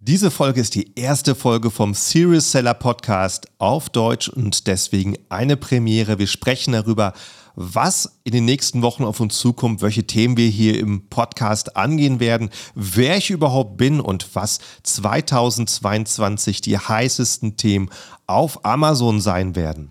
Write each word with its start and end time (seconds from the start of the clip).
Diese 0.00 0.30
Folge 0.30 0.60
ist 0.60 0.76
die 0.76 0.94
erste 0.94 1.34
Folge 1.34 1.72
vom 1.72 1.92
Serious 1.92 2.52
Seller 2.52 2.74
Podcast 2.74 3.48
auf 3.58 3.90
Deutsch 3.90 4.28
und 4.28 4.68
deswegen 4.68 5.16
eine 5.28 5.56
Premiere. 5.56 6.20
Wir 6.20 6.28
sprechen 6.28 6.72
darüber, 6.72 7.14
was 7.56 8.20
in 8.22 8.30
den 8.30 8.44
nächsten 8.44 8.82
Wochen 8.82 9.02
auf 9.02 9.18
uns 9.18 9.36
zukommt, 9.40 9.82
welche 9.82 10.06
Themen 10.06 10.36
wir 10.36 10.48
hier 10.48 10.78
im 10.78 11.08
Podcast 11.08 11.76
angehen 11.76 12.20
werden, 12.20 12.50
wer 12.76 13.16
ich 13.16 13.30
überhaupt 13.30 13.76
bin 13.76 14.00
und 14.00 14.36
was 14.36 14.60
2022 14.84 16.60
die 16.60 16.78
heißesten 16.78 17.56
Themen 17.56 17.90
auf 18.28 18.64
Amazon 18.64 19.20
sein 19.20 19.56
werden. 19.56 19.90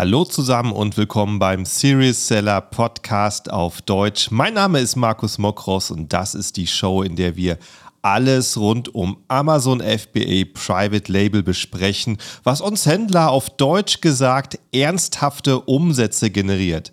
Hallo 0.00 0.24
zusammen 0.24 0.72
und 0.72 0.96
willkommen 0.96 1.38
beim 1.38 1.66
Serious 1.66 2.26
Seller 2.26 2.62
Podcast 2.62 3.50
auf 3.50 3.82
Deutsch. 3.82 4.30
Mein 4.30 4.54
Name 4.54 4.80
ist 4.80 4.96
Markus 4.96 5.36
Mokros 5.36 5.90
und 5.90 6.10
das 6.10 6.34
ist 6.34 6.56
die 6.56 6.66
Show, 6.66 7.02
in 7.02 7.16
der 7.16 7.36
wir 7.36 7.58
alles 8.00 8.56
rund 8.56 8.94
um 8.94 9.18
Amazon 9.28 9.82
FBA 9.82 10.44
Private 10.54 11.12
Label 11.12 11.42
besprechen, 11.42 12.16
was 12.44 12.62
uns 12.62 12.86
Händler 12.86 13.30
auf 13.30 13.50
Deutsch 13.50 14.00
gesagt 14.00 14.58
ernsthafte 14.72 15.60
Umsätze 15.60 16.30
generiert. 16.30 16.92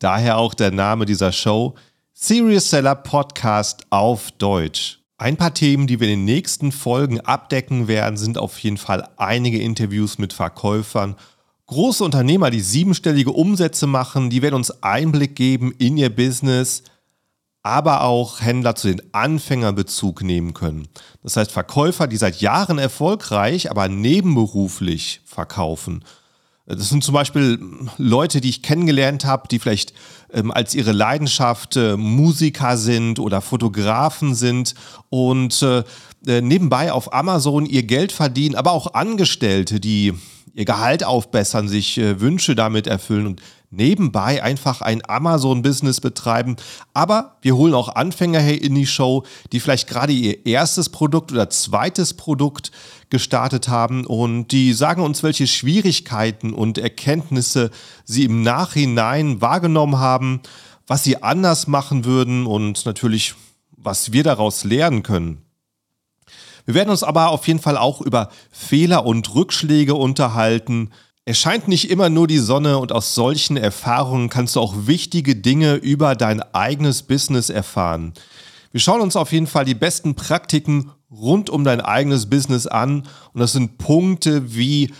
Daher 0.00 0.36
auch 0.36 0.54
der 0.54 0.72
Name 0.72 1.06
dieser 1.06 1.30
Show 1.30 1.76
Serious 2.14 2.68
Seller 2.68 2.96
Podcast 2.96 3.86
auf 3.90 4.32
Deutsch. 4.32 4.98
Ein 5.18 5.36
paar 5.36 5.54
Themen, 5.54 5.86
die 5.86 6.00
wir 6.00 6.08
in 6.08 6.18
den 6.18 6.24
nächsten 6.24 6.72
Folgen 6.72 7.20
abdecken 7.20 7.86
werden, 7.86 8.16
sind 8.16 8.38
auf 8.38 8.58
jeden 8.58 8.78
Fall 8.78 9.08
einige 9.18 9.62
Interviews 9.62 10.18
mit 10.18 10.32
Verkäufern 10.32 11.14
Große 11.70 12.02
Unternehmer, 12.02 12.50
die 12.50 12.62
siebenstellige 12.62 13.30
Umsätze 13.30 13.86
machen, 13.86 14.28
die 14.28 14.42
werden 14.42 14.56
uns 14.56 14.82
Einblick 14.82 15.36
geben 15.36 15.72
in 15.78 15.96
ihr 15.96 16.10
Business, 16.10 16.82
aber 17.62 18.02
auch 18.02 18.40
Händler 18.40 18.74
zu 18.74 18.88
den 18.88 19.00
Anfängern 19.14 19.76
Bezug 19.76 20.24
nehmen 20.24 20.52
können. 20.52 20.88
Das 21.22 21.36
heißt 21.36 21.52
Verkäufer, 21.52 22.08
die 22.08 22.16
seit 22.16 22.40
Jahren 22.40 22.78
erfolgreich, 22.78 23.70
aber 23.70 23.86
nebenberuflich 23.86 25.20
verkaufen. 25.24 26.04
Das 26.66 26.88
sind 26.88 27.04
zum 27.04 27.14
Beispiel 27.14 27.60
Leute, 27.98 28.40
die 28.40 28.48
ich 28.50 28.64
kennengelernt 28.64 29.24
habe, 29.24 29.46
die 29.46 29.60
vielleicht 29.60 29.94
ähm, 30.32 30.50
als 30.50 30.74
ihre 30.74 30.90
Leidenschaft 30.90 31.76
äh, 31.76 31.96
Musiker 31.96 32.78
sind 32.78 33.20
oder 33.20 33.40
Fotografen 33.40 34.34
sind 34.34 34.74
und 35.08 35.62
äh, 35.62 35.84
äh 36.26 36.40
nebenbei 36.40 36.90
auf 36.90 37.14
Amazon 37.14 37.64
ihr 37.64 37.84
Geld 37.84 38.10
verdienen, 38.10 38.56
aber 38.56 38.72
auch 38.72 38.92
Angestellte, 38.94 39.78
die 39.78 40.14
ihr 40.54 40.64
Gehalt 40.64 41.04
aufbessern, 41.04 41.68
sich 41.68 41.98
äh, 41.98 42.20
Wünsche 42.20 42.54
damit 42.54 42.86
erfüllen 42.86 43.26
und 43.26 43.42
nebenbei 43.70 44.42
einfach 44.42 44.80
ein 44.80 45.02
Amazon-Business 45.08 46.00
betreiben. 46.00 46.56
Aber 46.92 47.36
wir 47.42 47.56
holen 47.56 47.74
auch 47.74 47.94
Anfänger 47.94 48.40
hier 48.40 48.60
in 48.60 48.74
die 48.74 48.86
Show, 48.86 49.24
die 49.52 49.60
vielleicht 49.60 49.88
gerade 49.88 50.12
ihr 50.12 50.44
erstes 50.44 50.88
Produkt 50.88 51.32
oder 51.32 51.50
zweites 51.50 52.14
Produkt 52.14 52.72
gestartet 53.10 53.68
haben 53.68 54.06
und 54.06 54.48
die 54.48 54.72
sagen 54.72 55.02
uns, 55.02 55.22
welche 55.22 55.46
Schwierigkeiten 55.46 56.52
und 56.52 56.78
Erkenntnisse 56.78 57.70
sie 58.04 58.24
im 58.24 58.42
Nachhinein 58.42 59.40
wahrgenommen 59.40 59.98
haben, 59.98 60.40
was 60.86 61.04
sie 61.04 61.22
anders 61.22 61.66
machen 61.66 62.04
würden 62.04 62.46
und 62.46 62.84
natürlich, 62.86 63.34
was 63.76 64.12
wir 64.12 64.24
daraus 64.24 64.64
lernen 64.64 65.02
können. 65.02 65.42
Wir 66.66 66.74
werden 66.74 66.90
uns 66.90 67.02
aber 67.02 67.30
auf 67.30 67.46
jeden 67.46 67.60
Fall 67.60 67.76
auch 67.76 68.00
über 68.00 68.30
Fehler 68.50 69.06
und 69.06 69.34
Rückschläge 69.34 69.94
unterhalten. 69.94 70.90
Es 71.24 71.38
scheint 71.38 71.68
nicht 71.68 71.90
immer 71.90 72.10
nur 72.10 72.26
die 72.26 72.38
Sonne 72.38 72.78
und 72.78 72.92
aus 72.92 73.14
solchen 73.14 73.56
Erfahrungen 73.56 74.30
kannst 74.30 74.56
du 74.56 74.60
auch 74.60 74.74
wichtige 74.86 75.36
Dinge 75.36 75.74
über 75.74 76.16
dein 76.16 76.42
eigenes 76.52 77.02
Business 77.02 77.50
erfahren. 77.50 78.14
Wir 78.72 78.80
schauen 78.80 79.00
uns 79.00 79.16
auf 79.16 79.32
jeden 79.32 79.46
Fall 79.46 79.64
die 79.64 79.74
besten 79.74 80.14
Praktiken 80.14 80.90
rund 81.10 81.50
um 81.50 81.64
dein 81.64 81.80
eigenes 81.80 82.30
Business 82.30 82.66
an 82.66 83.06
und 83.32 83.40
das 83.40 83.52
sind 83.52 83.78
Punkte 83.78 84.54
wie 84.54 84.92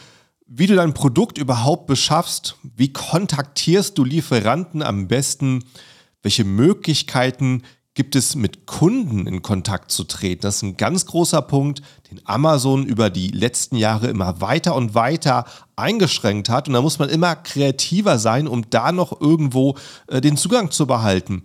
wie 0.53 0.67
du 0.67 0.75
dein 0.75 0.95
Produkt 0.95 1.39
überhaupt 1.39 1.87
beschaffst, 1.87 2.57
wie 2.77 2.93
kontaktierst 2.93 3.97
du 3.97 4.05
Lieferanten 4.05 4.83
am 4.83 5.07
besten, 5.07 5.65
welche 6.23 6.43
Möglichkeiten 6.43 7.63
gibt 8.01 8.17
es 8.17 8.35
mit 8.35 8.65
Kunden 8.65 9.27
in 9.27 9.43
Kontakt 9.43 9.91
zu 9.91 10.05
treten. 10.05 10.41
Das 10.41 10.57
ist 10.57 10.63
ein 10.63 10.79
ganz 10.79 11.05
großer 11.05 11.43
Punkt, 11.43 11.83
den 12.11 12.19
Amazon 12.25 12.87
über 12.87 13.11
die 13.11 13.29
letzten 13.29 13.77
Jahre 13.77 14.07
immer 14.07 14.41
weiter 14.41 14.75
und 14.75 14.95
weiter 14.95 15.45
eingeschränkt 15.77 16.49
hat. 16.49 16.67
Und 16.67 16.73
da 16.73 16.81
muss 16.81 16.99
man 16.99 17.11
immer 17.11 17.37
kreativer 17.37 18.19
sein, 18.19 18.49
um 18.49 18.65
da 18.71 18.91
noch 18.91 19.21
irgendwo 19.21 19.77
äh, 20.07 20.23
den 20.23 20.39
Zugang 20.39 20.71
zu 20.71 20.87
behalten. 20.87 21.45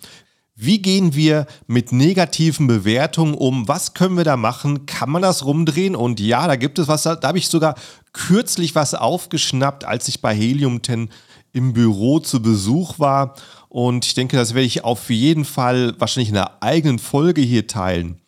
Wie 0.55 0.81
gehen 0.81 1.13
wir 1.13 1.45
mit 1.67 1.91
negativen 1.91 2.67
Bewertungen 2.67 3.33
um? 3.33 3.67
Was 3.67 3.93
können 3.93 4.15
wir 4.15 4.23
da 4.23 4.37
machen? 4.37 4.85
Kann 4.85 5.09
man 5.09 5.23
das 5.23 5.43
rumdrehen? 5.43 5.93
Und 5.93 6.21
ja, 6.21 6.47
da 6.47 6.55
gibt 6.55 6.79
es 6.79 6.87
was, 6.87 7.03
da, 7.03 7.17
da 7.17 7.27
habe 7.27 7.37
ich 7.37 7.49
sogar 7.49 7.75
kürzlich 8.13 8.75
was 8.75 8.93
aufgeschnappt, 8.93 9.83
als 9.83 10.07
ich 10.07 10.21
bei 10.21 10.33
Helium 10.33 10.81
10 10.81 11.09
im 11.55 11.71
Büro 11.71 12.19
zu 12.19 12.41
Besuch 12.41 12.99
war. 12.99 13.35
Und 13.69 14.05
ich 14.05 14.13
denke, 14.13 14.35
das 14.35 14.53
werde 14.53 14.67
ich 14.67 14.83
auf 14.83 15.09
jeden 15.09 15.45
Fall 15.45 15.95
wahrscheinlich 15.99 16.29
in 16.29 16.37
einer 16.37 16.61
eigenen 16.61 16.99
Folge 16.99 17.41
hier 17.41 17.65
teilen. 17.65 18.19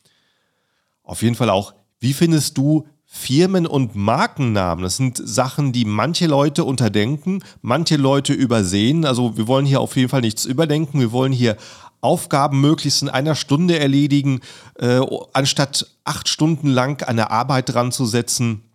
Auf 1.03 1.21
jeden 1.21 1.35
Fall 1.35 1.49
auch, 1.49 1.73
wie 1.99 2.13
findest 2.13 2.57
du 2.57 2.87
Firmen- 3.05 3.67
und 3.67 3.95
Markennamen? 3.95 4.81
Das 4.81 4.95
sind 4.95 5.21
Sachen, 5.23 5.73
die 5.73 5.83
manche 5.83 6.27
Leute 6.27 6.63
unterdenken, 6.63 7.43
manche 7.61 7.97
Leute 7.97 8.31
übersehen. 8.31 9.03
Also 9.03 9.37
wir 9.37 9.47
wollen 9.47 9.65
hier 9.65 9.81
auf 9.81 9.97
jeden 9.97 10.09
Fall 10.09 10.21
nichts 10.21 10.45
überdenken. 10.45 11.01
Wir 11.01 11.11
wollen 11.11 11.33
hier 11.33 11.57
Aufgaben 11.99 12.61
möglichst 12.61 13.01
in 13.01 13.09
einer 13.09 13.35
Stunde 13.35 13.77
erledigen, 13.77 14.39
äh, 14.75 15.01
anstatt 15.33 15.87
acht 16.05 16.29
Stunden 16.29 16.69
lang 16.69 17.03
eine 17.03 17.29
Arbeit 17.31 17.73
dran 17.73 17.91
zu 17.91 18.05
setzen. 18.05 18.66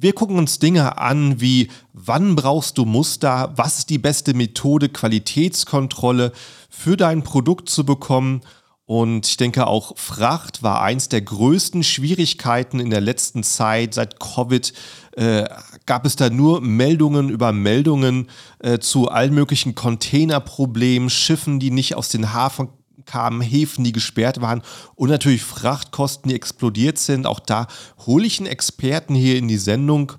Wir 0.00 0.12
gucken 0.12 0.38
uns 0.38 0.60
Dinge 0.60 0.98
an 0.98 1.40
wie, 1.40 1.72
wann 1.92 2.36
brauchst 2.36 2.78
du 2.78 2.84
Muster, 2.84 3.52
was 3.56 3.78
ist 3.78 3.90
die 3.90 3.98
beste 3.98 4.32
Methode, 4.32 4.90
Qualitätskontrolle 4.90 6.30
für 6.70 6.96
dein 6.96 7.24
Produkt 7.24 7.68
zu 7.68 7.84
bekommen. 7.84 8.42
Und 8.84 9.26
ich 9.26 9.36
denke 9.38 9.66
auch 9.66 9.98
Fracht 9.98 10.62
war 10.62 10.82
eins 10.82 11.08
der 11.08 11.22
größten 11.22 11.82
Schwierigkeiten 11.82 12.78
in 12.78 12.90
der 12.90 13.00
letzten 13.00 13.42
Zeit. 13.42 13.92
Seit 13.92 14.20
Covid 14.20 14.72
äh, 15.16 15.48
gab 15.84 16.06
es 16.06 16.14
da 16.14 16.30
nur 16.30 16.60
Meldungen 16.60 17.28
über 17.28 17.52
Meldungen 17.52 18.28
äh, 18.60 18.78
zu 18.78 19.08
allen 19.08 19.34
möglichen 19.34 19.74
Containerproblemen, 19.74 21.10
Schiffen, 21.10 21.58
die 21.58 21.72
nicht 21.72 21.96
aus 21.96 22.08
den 22.08 22.32
Hafen 22.32 22.68
kamen, 23.08 23.40
Häfen, 23.40 23.82
die 23.82 23.92
gesperrt 23.92 24.40
waren 24.40 24.62
und 24.94 25.08
natürlich 25.08 25.42
Frachtkosten, 25.42 26.28
die 26.28 26.36
explodiert 26.36 26.98
sind. 26.98 27.26
Auch 27.26 27.40
da 27.40 27.66
hole 28.06 28.26
ich 28.26 28.38
einen 28.38 28.46
Experten 28.46 29.14
hier 29.14 29.36
in 29.36 29.48
die 29.48 29.58
Sendung. 29.58 30.12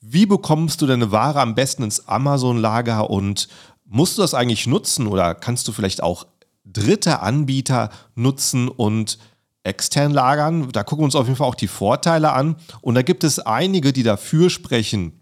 Wie 0.00 0.26
bekommst 0.26 0.80
du 0.80 0.86
deine 0.86 1.12
Ware 1.12 1.40
am 1.40 1.54
besten 1.54 1.82
ins 1.82 2.08
Amazon-Lager 2.08 3.10
und 3.10 3.48
musst 3.84 4.18
du 4.18 4.22
das 4.22 4.34
eigentlich 4.34 4.66
nutzen 4.66 5.06
oder 5.06 5.34
kannst 5.34 5.68
du 5.68 5.72
vielleicht 5.72 6.02
auch 6.02 6.26
dritte 6.64 7.20
Anbieter 7.20 7.90
nutzen 8.14 8.68
und 8.68 9.18
extern 9.64 10.12
lagern? 10.12 10.70
Da 10.72 10.82
gucken 10.84 11.02
wir 11.02 11.06
uns 11.06 11.14
auf 11.14 11.26
jeden 11.26 11.36
Fall 11.36 11.48
auch 11.48 11.54
die 11.54 11.68
Vorteile 11.68 12.32
an. 12.32 12.56
Und 12.80 12.94
da 12.94 13.02
gibt 13.02 13.24
es 13.24 13.38
einige, 13.38 13.92
die 13.92 14.02
dafür 14.02 14.50
sprechen, 14.50 15.17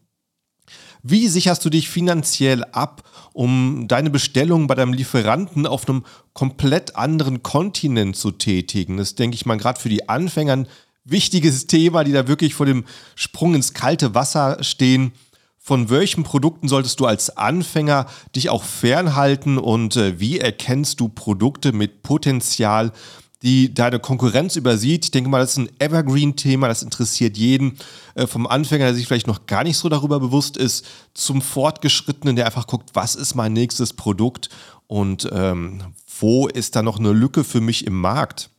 wie 1.03 1.29
sicherst 1.29 1.65
du 1.65 1.71
dich 1.71 1.89
finanziell 1.89 2.65
ab, 2.65 3.03
um 3.33 3.87
deine 3.89 4.11
Bestellung 4.11 4.67
bei 4.67 4.75
deinem 4.75 4.93
Lieferanten 4.93 5.67
auf 5.67 5.89
einem 5.89 6.05
komplett 6.33 6.97
anderen 6.97 7.43
Kontinent 7.43 8.17
zu 8.17 8.31
tätigen? 8.31 8.97
Das 8.97 9.15
denke 9.15 9.35
ich 9.35 9.47
mal 9.47 9.57
gerade 9.57 9.81
für 9.81 9.89
die 9.89 10.09
Anfänger 10.09 10.55
ein 10.55 10.69
wichtiges 11.05 11.67
Thema, 11.67 12.05
die 12.05 12.13
da 12.13 12.29
wirklich 12.29 12.55
vor 12.55 12.67
dem 12.67 12.85
Sprung 13.15 13.55
ins 13.55 13.73
kalte 13.73 14.15
Wasser 14.15 14.63
stehen. 14.63 15.13
Von 15.59 15.91
welchen 15.91 16.23
Produkten 16.23 16.69
solltest 16.69 17.01
du 17.01 17.07
als 17.07 17.37
Anfänger 17.37 18.07
dich 18.37 18.51
auch 18.51 18.63
fernhalten 18.63 19.59
und 19.59 19.97
äh, 19.97 20.21
wie 20.21 20.39
erkennst 20.39 21.01
du 21.01 21.09
Produkte 21.09 21.73
mit 21.73 22.03
Potenzial, 22.03 22.93
die 23.43 23.75
deine 23.75 23.99
Konkurrenz 23.99 24.57
übersieht. 24.57 25.05
Ich 25.05 25.11
denke 25.11 25.29
mal, 25.29 25.41
das 25.41 25.53
ist 25.53 25.59
ein 25.59 25.71
Evergreen-Thema, 25.79 26.69
das 26.69 26.83
interessiert 26.83 27.37
jeden. 27.37 27.79
Äh, 28.15 28.27
vom 28.27 28.47
Anfänger, 28.47 28.87
der 28.87 28.95
sich 28.95 29.07
vielleicht 29.07 29.27
noch 29.27 29.47
gar 29.47 29.65
nicht 29.65 29.77
so 29.77 29.89
darüber 29.89 30.21
bewusst 30.21 30.57
ist, 30.57 30.87
zum 31.15 31.43
Fortgeschrittenen, 31.43 32.37
der 32.37 32.47
einfach 32.47 32.67
guckt, 32.67 32.91
was 32.95 33.15
ist 33.15 33.35
mein 33.35 33.53
nächstes 33.53 33.93
Produkt 33.93 34.49
und 34.87 35.29
ähm, 35.33 35.83
wo 36.21 36.49
ist 36.49 36.77
da 36.77 36.83
noch 36.83 36.99
eine 36.99 37.13
Lücke 37.13 37.45
für 37.45 37.61
mich 37.61 37.87
im 37.87 38.01
Markt. 38.01 38.51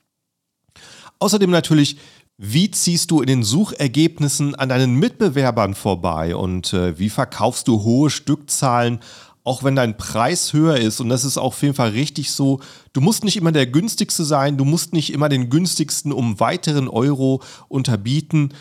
Außerdem 1.20 1.50
natürlich, 1.50 1.98
wie 2.38 2.70
ziehst 2.70 3.10
du 3.10 3.22
in 3.22 3.28
den 3.28 3.44
Suchergebnissen 3.44 4.54
an 4.54 4.70
deinen 4.70 4.96
Mitbewerbern 4.96 5.74
vorbei 5.74 6.36
und 6.36 6.72
äh, 6.74 7.00
wie 7.00 7.10
verkaufst 7.10 7.68
du 7.68 7.82
hohe 7.82 8.12
Stückzahlen 8.12 9.00
auch 9.48 9.64
wenn 9.64 9.76
dein 9.76 9.98
Preis 9.98 10.52
höher 10.52 10.78
ist, 10.78 11.00
und 11.00 11.10
das 11.10 11.24
ist 11.24 11.38
auf 11.38 11.62
jeden 11.62 11.74
Fall 11.74 11.90
richtig 11.90 12.32
so, 12.32 12.60
du 12.94 13.02
musst 13.02 13.24
nicht 13.24 13.38
immer 13.38 13.52
der 13.52 13.66
günstigste 13.66 14.26
sein, 14.26 14.58
du 14.58 14.66
musst 14.66 14.94
nicht 14.94 15.14
immer 15.14 15.30
den 15.30 15.50
günstigsten 15.50 16.12
um 16.12 16.40
weiteren 16.40 16.88
Euro 16.90 17.42
unterbieten. 17.70 18.54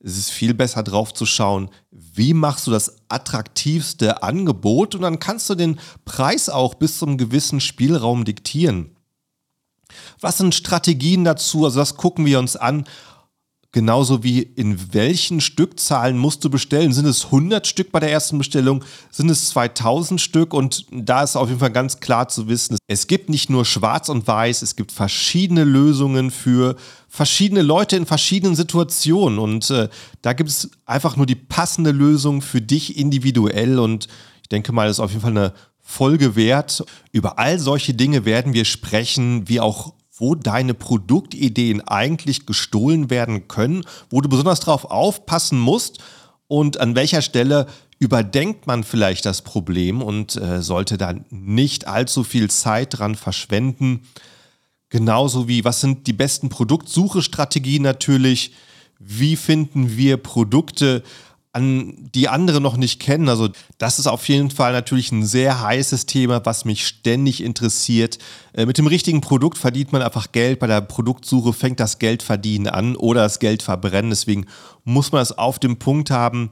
Es 0.00 0.18
ist 0.18 0.30
viel 0.30 0.52
besser 0.52 0.82
drauf 0.82 1.14
zu 1.14 1.24
schauen, 1.24 1.70
wie 1.90 2.34
machst 2.34 2.66
du 2.66 2.70
das 2.70 2.96
attraktivste 3.08 4.22
Angebot 4.22 4.94
und 4.94 5.00
dann 5.00 5.18
kannst 5.18 5.48
du 5.48 5.54
den 5.54 5.80
Preis 6.04 6.50
auch 6.50 6.74
bis 6.74 6.98
zum 6.98 7.16
gewissen 7.16 7.60
Spielraum 7.60 8.26
diktieren. 8.26 8.94
Was 10.20 10.38
sind 10.38 10.54
Strategien 10.54 11.24
dazu? 11.24 11.64
Also 11.64 11.78
das 11.78 11.96
gucken 11.96 12.26
wir 12.26 12.38
uns 12.38 12.56
an. 12.56 12.84
Genauso 13.74 14.22
wie 14.22 14.40
in 14.40 14.94
welchen 14.94 15.40
Stückzahlen 15.40 16.16
musst 16.16 16.44
du 16.44 16.48
bestellen. 16.48 16.92
Sind 16.92 17.06
es 17.06 17.24
100 17.24 17.66
Stück 17.66 17.90
bei 17.90 17.98
der 17.98 18.12
ersten 18.12 18.38
Bestellung? 18.38 18.84
Sind 19.10 19.28
es 19.28 19.48
2000 19.48 20.20
Stück? 20.20 20.54
Und 20.54 20.86
da 20.92 21.24
ist 21.24 21.34
auf 21.34 21.48
jeden 21.48 21.58
Fall 21.58 21.72
ganz 21.72 21.98
klar 21.98 22.28
zu 22.28 22.46
wissen, 22.46 22.78
es 22.86 23.08
gibt 23.08 23.28
nicht 23.30 23.50
nur 23.50 23.64
schwarz 23.64 24.08
und 24.10 24.28
weiß, 24.28 24.62
es 24.62 24.76
gibt 24.76 24.92
verschiedene 24.92 25.64
Lösungen 25.64 26.30
für 26.30 26.76
verschiedene 27.08 27.62
Leute 27.62 27.96
in 27.96 28.06
verschiedenen 28.06 28.54
Situationen. 28.54 29.40
Und 29.40 29.68
äh, 29.70 29.88
da 30.22 30.34
gibt 30.34 30.50
es 30.50 30.70
einfach 30.86 31.16
nur 31.16 31.26
die 31.26 31.34
passende 31.34 31.90
Lösung 31.90 32.42
für 32.42 32.60
dich 32.60 32.96
individuell. 32.96 33.80
Und 33.80 34.06
ich 34.42 34.48
denke 34.50 34.70
mal, 34.70 34.86
das 34.86 34.98
ist 34.98 35.00
auf 35.00 35.10
jeden 35.10 35.22
Fall 35.22 35.32
eine 35.32 35.52
Folge 35.80 36.36
wert. 36.36 36.84
Über 37.10 37.40
all 37.40 37.58
solche 37.58 37.92
Dinge 37.92 38.24
werden 38.24 38.52
wir 38.52 38.66
sprechen, 38.66 39.48
wie 39.48 39.58
auch 39.58 39.94
wo 40.16 40.34
deine 40.34 40.74
Produktideen 40.74 41.80
eigentlich 41.80 42.46
gestohlen 42.46 43.10
werden 43.10 43.48
können, 43.48 43.84
wo 44.10 44.20
du 44.20 44.28
besonders 44.28 44.60
darauf 44.60 44.84
aufpassen 44.84 45.58
musst 45.58 45.98
und 46.46 46.78
an 46.78 46.94
welcher 46.94 47.22
Stelle 47.22 47.66
überdenkt 47.98 48.66
man 48.66 48.84
vielleicht 48.84 49.24
das 49.24 49.42
Problem 49.42 50.02
und 50.02 50.36
äh, 50.36 50.62
sollte 50.62 50.98
dann 50.98 51.24
nicht 51.30 51.86
allzu 51.86 52.22
viel 52.22 52.50
Zeit 52.50 52.98
dran 52.98 53.14
verschwenden. 53.14 54.02
Genauso 54.88 55.48
wie, 55.48 55.64
was 55.64 55.80
sind 55.80 56.06
die 56.06 56.12
besten 56.12 56.48
Produktsuchestrategien 56.48 57.82
natürlich? 57.82 58.52
Wie 58.98 59.36
finden 59.36 59.96
wir 59.96 60.16
Produkte, 60.18 61.02
an 61.54 62.10
die 62.14 62.28
andere 62.28 62.60
noch 62.60 62.76
nicht 62.76 63.00
kennen. 63.00 63.28
Also 63.28 63.48
das 63.78 64.00
ist 64.00 64.08
auf 64.08 64.28
jeden 64.28 64.50
Fall 64.50 64.72
natürlich 64.72 65.12
ein 65.12 65.24
sehr 65.24 65.60
heißes 65.60 66.06
Thema, 66.06 66.44
was 66.44 66.64
mich 66.64 66.86
ständig 66.86 67.42
interessiert. 67.42 68.18
Äh, 68.52 68.66
mit 68.66 68.76
dem 68.76 68.88
richtigen 68.88 69.20
Produkt 69.20 69.56
verdient 69.56 69.92
man 69.92 70.02
einfach 70.02 70.32
Geld. 70.32 70.58
Bei 70.58 70.66
der 70.66 70.80
Produktsuche 70.80 71.52
fängt 71.52 71.78
das 71.78 72.00
Geldverdienen 72.00 72.66
an 72.66 72.96
oder 72.96 73.22
das 73.22 73.38
Geld 73.38 73.62
verbrennen. 73.62 74.10
Deswegen 74.10 74.46
muss 74.82 75.12
man 75.12 75.22
es 75.22 75.38
auf 75.38 75.60
dem 75.60 75.78
Punkt 75.78 76.10
haben. 76.10 76.50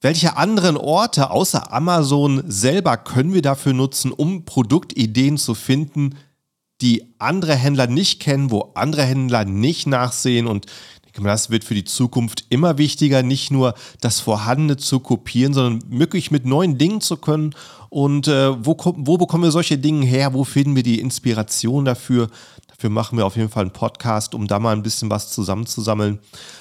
Welche 0.00 0.36
anderen 0.36 0.78
Orte 0.78 1.30
außer 1.30 1.70
Amazon 1.70 2.42
selber 2.46 2.96
können 2.96 3.34
wir 3.34 3.42
dafür 3.42 3.74
nutzen, 3.74 4.12
um 4.12 4.46
Produktideen 4.46 5.36
zu 5.36 5.54
finden, 5.54 6.16
die 6.80 7.14
andere 7.18 7.54
Händler 7.54 7.86
nicht 7.86 8.18
kennen, 8.18 8.50
wo 8.50 8.72
andere 8.74 9.04
Händler 9.04 9.44
nicht 9.44 9.86
nachsehen 9.86 10.46
und 10.46 10.66
das 11.14 11.50
wird 11.50 11.64
für 11.64 11.74
die 11.74 11.84
Zukunft 11.84 12.46
immer 12.48 12.78
wichtiger, 12.78 13.22
nicht 13.22 13.50
nur 13.50 13.74
das 14.00 14.20
Vorhandene 14.20 14.76
zu 14.76 15.00
kopieren, 15.00 15.52
sondern 15.52 15.98
wirklich 15.98 16.30
mit 16.30 16.46
neuen 16.46 16.78
Dingen 16.78 17.00
zu 17.00 17.16
können. 17.16 17.54
Und 17.90 18.28
äh, 18.28 18.64
wo, 18.64 18.76
wo 18.96 19.18
bekommen 19.18 19.44
wir 19.44 19.50
solche 19.50 19.78
Dinge 19.78 20.06
her? 20.06 20.32
Wo 20.32 20.44
finden 20.44 20.74
wir 20.74 20.82
die 20.82 21.00
Inspiration 21.00 21.84
dafür? 21.84 22.28
Dafür 22.68 22.88
machen 22.90 23.18
wir 23.18 23.26
auf 23.26 23.36
jeden 23.36 23.50
Fall 23.50 23.64
einen 23.64 23.72
Podcast, 23.72 24.34
um 24.34 24.46
da 24.48 24.58
mal 24.58 24.74
ein 24.74 24.82
bisschen 24.82 25.10
was 25.10 25.30
zusammenzusammeln. 25.30 26.18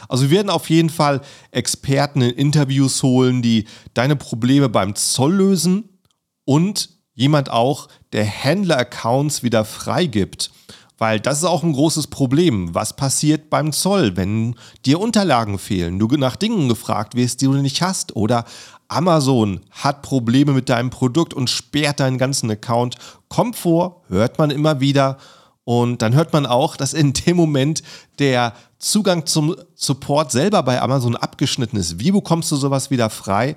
Also 0.10 0.26
wir 0.26 0.38
werden 0.38 0.50
auf 0.50 0.70
jeden 0.70 0.90
Fall 0.90 1.22
Experten 1.52 2.22
in 2.22 2.32
Interviews 2.32 3.02
holen, 3.02 3.42
die 3.42 3.66
deine 3.94 4.18
Probleme 4.18 4.68
beim 4.68 4.96
Zoll 4.96 5.34
lösen 5.34 5.90
und 6.46 6.90
jemand 7.14 7.50
auch, 7.50 7.88
der 8.14 8.26
Händler-Accounts 8.26 9.44
wieder 9.44 9.64
freigibt. 9.64 10.52
Weil 11.02 11.20
das 11.20 11.40
ist 11.40 11.46
auch 11.46 11.64
ein 11.64 11.74
großes 11.74 12.06
Problem. 12.06 12.76
Was 12.76 12.96
passiert 12.96 13.50
beim 13.50 13.72
Zoll, 13.72 14.18
wenn 14.18 14.54
dir 14.86 15.00
Unterlagen 15.00 15.58
fehlen, 15.58 15.98
du 15.98 16.06
nach 16.06 16.36
Dingen 16.36 16.70
gefragt 16.70 17.16
wirst, 17.16 17.42
die 17.42 17.46
du 17.46 17.54
nicht 17.54 17.82
hast? 17.82 18.16
Oder 18.16 18.46
Amazon 18.88 19.62
hat 19.72 20.04
Probleme 20.04 20.52
mit 20.52 20.70
deinem 20.70 20.92
Produkt 20.92 21.34
und 21.34 21.50
sperrt 21.50 22.02
deinen 22.02 22.20
ganzen 22.20 22.52
Account. 22.52 22.98
Kommt 23.30 23.56
vor, 23.56 24.04
hört 24.10 24.38
man 24.38 24.52
immer 24.52 24.80
wieder. 24.80 25.18
Und 25.64 26.04
dann 26.04 26.14
hört 26.14 26.34
man 26.34 26.46
auch, 26.46 26.78
dass 26.78 26.94
in 26.94 27.14
dem 27.14 27.36
Moment 27.36 27.82
der 28.20 28.54
Zugang 28.78 29.26
zum 29.26 29.56
Support 29.74 30.32
selber 30.32 30.62
bei 30.62 30.80
Amazon 30.84 31.16
abgeschnitten 31.16 31.78
ist. 31.78 32.00
Wie 32.00 32.12
bekommst 32.12 32.52
du 32.52 32.58
sowas 32.58 32.92
wieder 32.92 33.10
frei? 33.10 33.56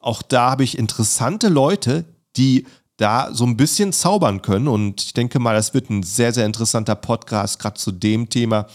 Auch 0.00 0.22
da 0.22 0.52
habe 0.52 0.64
ich 0.64 0.78
interessante 0.78 1.48
Leute, 1.48 2.06
die 2.38 2.64
da 2.96 3.30
so 3.32 3.44
ein 3.44 3.56
bisschen 3.56 3.92
zaubern 3.92 4.42
können. 4.42 4.68
Und 4.68 5.02
ich 5.02 5.12
denke 5.12 5.38
mal, 5.38 5.54
das 5.54 5.74
wird 5.74 5.90
ein 5.90 6.02
sehr, 6.02 6.32
sehr 6.32 6.46
interessanter 6.46 6.94
Podcast, 6.94 7.58
gerade 7.58 7.78
zu 7.78 7.92
dem 7.92 8.28
Thema. 8.28 8.66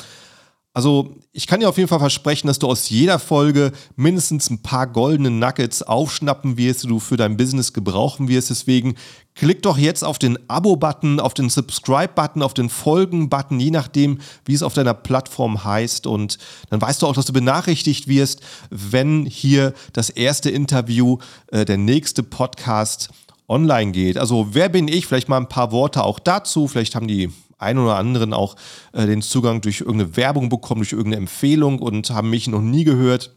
Also, 0.74 1.18
ich 1.34 1.48
kann 1.48 1.60
dir 1.60 1.68
auf 1.68 1.78
jeden 1.78 1.90
Fall 1.90 2.00
versprechen, 2.00 2.48
dass 2.48 2.58
du 2.58 2.68
aus 2.68 2.90
jeder 2.90 3.20
Folge 3.20 3.74
mindestens 3.98 4.50
ein 4.50 4.62
paar 4.62 4.88
goldene 4.88 5.30
Nuggets 5.30 5.84
aufschnappen 5.84 6.56
wirst, 6.56 6.84
die 6.84 6.88
du 6.88 7.00
für 7.00 7.18
dein 7.18 7.36
Business 7.36 7.74
gebrauchen 7.74 8.30
wirst. 8.30 8.50
Deswegen 8.50 8.96
klick 9.36 9.64
doch 9.64 9.78
jetzt 9.78 10.02
auf 10.04 10.18
den 10.18 10.40
Abo-Button, 10.50 11.20
auf 11.20 11.34
den 11.34 11.50
Subscribe-Button, 11.50 12.42
auf 12.42 12.54
den 12.54 12.70
Folgen-Button, 12.70 13.60
je 13.60 13.72
nachdem, 13.72 14.20
wie 14.46 14.54
es 14.54 14.64
auf 14.64 14.74
deiner 14.74 14.94
Plattform 14.94 15.66
heißt. 15.66 16.08
Und 16.08 16.38
dann 16.70 16.80
weißt 16.80 17.02
du 17.02 17.08
auch, 17.08 17.14
dass 17.14 17.26
du 17.26 17.34
benachrichtigt 17.34 18.08
wirst, 18.08 18.40
wenn 18.70 19.26
hier 19.26 19.74
das 19.92 20.10
erste 20.10 20.50
Interview, 20.52 21.18
äh, 21.48 21.66
der 21.66 21.78
nächste 21.78 22.24
Podcast 22.24 23.10
online 23.52 23.92
geht. 23.92 24.18
Also 24.18 24.48
wer 24.52 24.70
bin 24.70 24.88
ich? 24.88 25.06
Vielleicht 25.06 25.30
mal 25.30 25.38
ein 25.38 25.50
paar 25.50 25.72
Worte 25.72 26.04
auch 26.04 26.20
dazu. 26.20 26.68
Vielleicht 26.68 26.96
haben 26.96 27.08
die 27.08 27.30
ein 27.60 27.78
oder 27.78 27.98
anderen 27.98 28.34
auch 28.34 28.56
äh, 28.94 29.06
den 29.06 29.22
Zugang 29.22 29.62
durch 29.62 29.82
irgendeine 29.82 30.16
Werbung 30.18 30.50
bekommen, 30.50 30.82
durch 30.82 30.94
irgendeine 30.94 31.18
Empfehlung 31.18 31.80
und 31.80 32.10
haben 32.10 32.30
mich 32.30 32.48
noch 32.48 32.62
nie 32.62 32.84
gehört. 32.84 33.36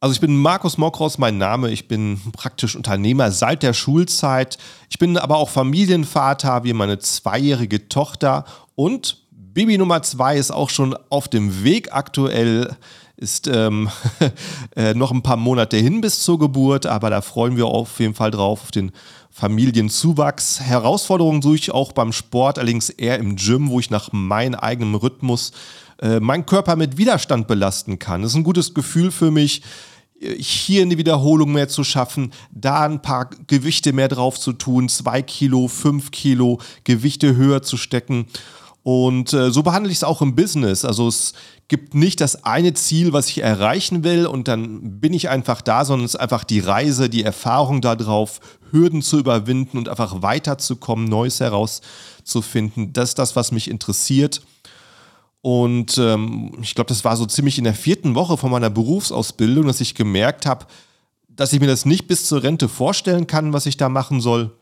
Also 0.00 0.12
ich 0.12 0.20
bin 0.20 0.36
Markus 0.36 0.78
Mokros, 0.78 1.18
mein 1.18 1.38
Name. 1.38 1.70
Ich 1.70 1.88
bin 1.88 2.20
praktisch 2.32 2.76
Unternehmer 2.76 3.30
seit 3.32 3.62
der 3.62 3.72
Schulzeit. 3.72 4.58
Ich 4.88 4.98
bin 4.98 5.18
aber 5.18 5.36
auch 5.36 5.48
Familienvater, 5.48 6.64
wie 6.64 6.72
meine 6.72 6.98
zweijährige 6.98 7.88
Tochter 7.88 8.44
und 8.74 9.26
Baby 9.56 9.78
Nummer 9.78 10.02
zwei 10.02 10.36
ist 10.36 10.50
auch 10.50 10.68
schon 10.68 10.94
auf 11.08 11.28
dem 11.28 11.64
Weg 11.64 11.94
aktuell 11.94 12.76
ist 13.16 13.48
ähm, 13.48 13.88
äh, 14.76 14.94
noch 14.94 15.10
ein 15.12 15.22
paar 15.22 15.36
Monate 15.36 15.76
hin 15.76 16.00
bis 16.00 16.20
zur 16.22 16.38
Geburt, 16.38 16.86
aber 16.86 17.10
da 17.10 17.20
freuen 17.20 17.56
wir 17.56 17.66
auf 17.66 17.98
jeden 18.00 18.14
Fall 18.14 18.30
drauf, 18.30 18.62
auf 18.62 18.70
den 18.70 18.92
Familienzuwachs. 19.30 20.60
Herausforderungen 20.60 21.42
suche 21.42 21.56
ich 21.56 21.70
auch 21.70 21.92
beim 21.92 22.12
Sport, 22.12 22.58
allerdings 22.58 22.90
eher 22.90 23.18
im 23.18 23.36
Gym, 23.36 23.68
wo 23.68 23.80
ich 23.80 23.90
nach 23.90 24.12
meinem 24.12 24.54
eigenen 24.54 24.94
Rhythmus 24.94 25.52
äh, 26.00 26.20
meinen 26.20 26.46
Körper 26.46 26.76
mit 26.76 26.98
Widerstand 26.98 27.46
belasten 27.48 27.98
kann. 27.98 28.22
Das 28.22 28.32
ist 28.32 28.36
ein 28.36 28.44
gutes 28.44 28.74
Gefühl 28.74 29.10
für 29.10 29.30
mich 29.30 29.62
hier 30.18 30.82
eine 30.82 30.96
Wiederholung 30.96 31.52
mehr 31.52 31.68
zu 31.68 31.84
schaffen, 31.84 32.32
da 32.50 32.84
ein 32.84 33.02
paar 33.02 33.30
Gewichte 33.46 33.92
mehr 33.92 34.08
drauf 34.08 34.40
zu 34.40 34.52
tun, 34.52 34.88
zwei 34.88 35.22
Kilo, 35.22 35.68
fünf 35.68 36.10
Kilo 36.10 36.58
Gewichte 36.84 37.36
höher 37.36 37.62
zu 37.62 37.76
stecken. 37.76 38.26
Und 38.86 39.32
äh, 39.32 39.50
so 39.50 39.64
behandle 39.64 39.90
ich 39.90 39.98
es 39.98 40.04
auch 40.04 40.22
im 40.22 40.36
Business. 40.36 40.84
Also 40.84 41.08
es 41.08 41.32
gibt 41.66 41.96
nicht 41.96 42.20
das 42.20 42.44
eine 42.44 42.72
Ziel, 42.72 43.12
was 43.12 43.28
ich 43.28 43.42
erreichen 43.42 44.04
will 44.04 44.26
und 44.28 44.46
dann 44.46 45.00
bin 45.00 45.12
ich 45.12 45.28
einfach 45.28 45.60
da, 45.60 45.84
sondern 45.84 46.04
es 46.04 46.14
ist 46.14 46.20
einfach 46.20 46.44
die 46.44 46.60
Reise, 46.60 47.10
die 47.10 47.24
Erfahrung 47.24 47.80
darauf, 47.80 48.38
Hürden 48.70 49.02
zu 49.02 49.18
überwinden 49.18 49.76
und 49.76 49.88
einfach 49.88 50.22
weiterzukommen, 50.22 51.06
Neues 51.06 51.40
herauszufinden. 51.40 52.92
Das 52.92 53.08
ist 53.08 53.18
das, 53.18 53.34
was 53.34 53.50
mich 53.50 53.68
interessiert. 53.68 54.42
Und 55.40 55.98
ähm, 55.98 56.52
ich 56.62 56.76
glaube, 56.76 56.86
das 56.86 57.04
war 57.04 57.16
so 57.16 57.26
ziemlich 57.26 57.58
in 57.58 57.64
der 57.64 57.74
vierten 57.74 58.14
Woche 58.14 58.36
von 58.36 58.52
meiner 58.52 58.70
Berufsausbildung, 58.70 59.66
dass 59.66 59.80
ich 59.80 59.96
gemerkt 59.96 60.46
habe, 60.46 60.64
dass 61.28 61.52
ich 61.52 61.58
mir 61.58 61.66
das 61.66 61.86
nicht 61.86 62.06
bis 62.06 62.28
zur 62.28 62.44
Rente 62.44 62.68
vorstellen 62.68 63.26
kann, 63.26 63.52
was 63.52 63.66
ich 63.66 63.78
da 63.78 63.88
machen 63.88 64.20
soll. 64.20 64.52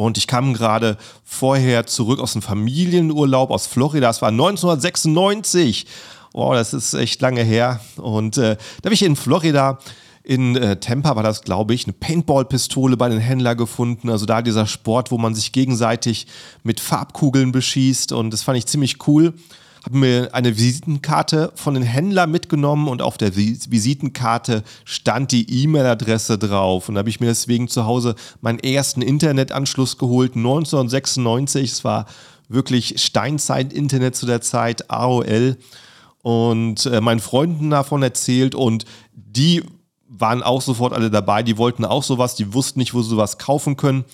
Und 0.00 0.16
ich 0.16 0.26
kam 0.26 0.54
gerade 0.54 0.96
vorher 1.24 1.86
zurück 1.86 2.20
aus 2.20 2.34
einem 2.34 2.40
Familienurlaub 2.40 3.50
aus 3.50 3.66
Florida. 3.66 4.06
Das 4.06 4.22
war 4.22 4.30
1996. 4.30 5.84
Wow, 6.32 6.54
das 6.54 6.72
ist 6.72 6.94
echt 6.94 7.20
lange 7.20 7.42
her. 7.42 7.80
Und 7.96 8.38
äh, 8.38 8.56
da 8.80 8.86
habe 8.86 8.94
ich 8.94 9.02
in 9.02 9.14
Florida, 9.14 9.78
in 10.22 10.56
äh, 10.56 10.80
Tampa 10.80 11.16
war 11.16 11.22
das, 11.22 11.42
glaube 11.42 11.74
ich, 11.74 11.84
eine 11.84 11.92
Paintball-Pistole 11.92 12.96
bei 12.96 13.10
den 13.10 13.20
Händlern 13.20 13.58
gefunden. 13.58 14.08
Also 14.08 14.24
da 14.24 14.40
dieser 14.40 14.66
Sport, 14.66 15.10
wo 15.10 15.18
man 15.18 15.34
sich 15.34 15.52
gegenseitig 15.52 16.26
mit 16.62 16.80
Farbkugeln 16.80 17.52
beschießt. 17.52 18.12
Und 18.12 18.30
das 18.30 18.42
fand 18.42 18.56
ich 18.56 18.64
ziemlich 18.64 19.06
cool 19.06 19.34
habe 19.84 19.96
mir 19.96 20.34
eine 20.34 20.56
Visitenkarte 20.56 21.52
von 21.54 21.74
den 21.74 21.82
Händlern 21.82 22.30
mitgenommen 22.30 22.88
und 22.88 23.00
auf 23.02 23.16
der 23.16 23.34
Visitenkarte 23.34 24.62
stand 24.84 25.32
die 25.32 25.62
E-Mail-Adresse 25.62 26.38
drauf. 26.38 26.88
Und 26.88 26.96
da 26.96 27.00
habe 27.00 27.08
ich 27.08 27.20
mir 27.20 27.26
deswegen 27.26 27.68
zu 27.68 27.86
Hause 27.86 28.14
meinen 28.40 28.58
ersten 28.58 29.00
Internetanschluss 29.00 29.96
geholt, 29.96 30.36
1996. 30.36 31.72
Es 31.72 31.84
war 31.84 32.06
wirklich 32.48 33.02
Steinzeit-Internet 33.02 34.16
zu 34.16 34.26
der 34.26 34.42
Zeit, 34.42 34.90
AOL. 34.90 35.56
Und 36.22 36.84
äh, 36.84 37.00
meinen 37.00 37.20
Freunden 37.20 37.70
davon 37.70 38.02
erzählt 38.02 38.54
und 38.54 38.84
die 39.14 39.62
waren 40.06 40.42
auch 40.42 40.60
sofort 40.60 40.92
alle 40.92 41.10
dabei. 41.10 41.42
Die 41.42 41.56
wollten 41.56 41.86
auch 41.86 42.02
sowas, 42.02 42.34
die 42.34 42.52
wussten 42.52 42.80
nicht, 42.80 42.92
wo 42.92 43.00
sie 43.00 43.08
sowas 43.08 43.38
kaufen 43.38 43.78
können. 43.78 44.04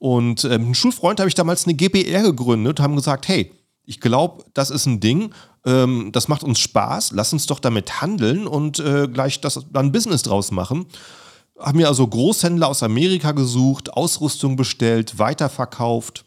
Und 0.00 0.42
äh, 0.42 0.48
mit 0.48 0.62
einem 0.62 0.74
Schulfreund 0.74 1.20
habe 1.20 1.28
ich 1.28 1.36
damals 1.36 1.64
eine 1.64 1.74
GBR 1.74 2.22
gegründet, 2.22 2.80
haben 2.80 2.96
gesagt, 2.96 3.28
hey, 3.28 3.52
ich 3.84 4.00
glaube, 4.00 4.44
das 4.54 4.70
ist 4.70 4.86
ein 4.86 5.00
Ding, 5.00 5.32
ähm, 5.64 6.10
das 6.12 6.28
macht 6.28 6.44
uns 6.44 6.58
Spaß, 6.60 7.12
lass 7.12 7.32
uns 7.32 7.46
doch 7.46 7.60
damit 7.60 8.00
handeln 8.00 8.46
und 8.46 8.78
äh, 8.78 9.08
gleich 9.08 9.40
das 9.40 9.64
dann 9.72 9.92
Business 9.92 10.22
draus 10.22 10.50
machen. 10.50 10.86
Haben 11.58 11.78
mir 11.78 11.88
also 11.88 12.06
Großhändler 12.06 12.68
aus 12.68 12.82
Amerika 12.82 13.32
gesucht, 13.32 13.92
Ausrüstung 13.92 14.56
bestellt, 14.56 15.18
weiterverkauft. 15.18 16.24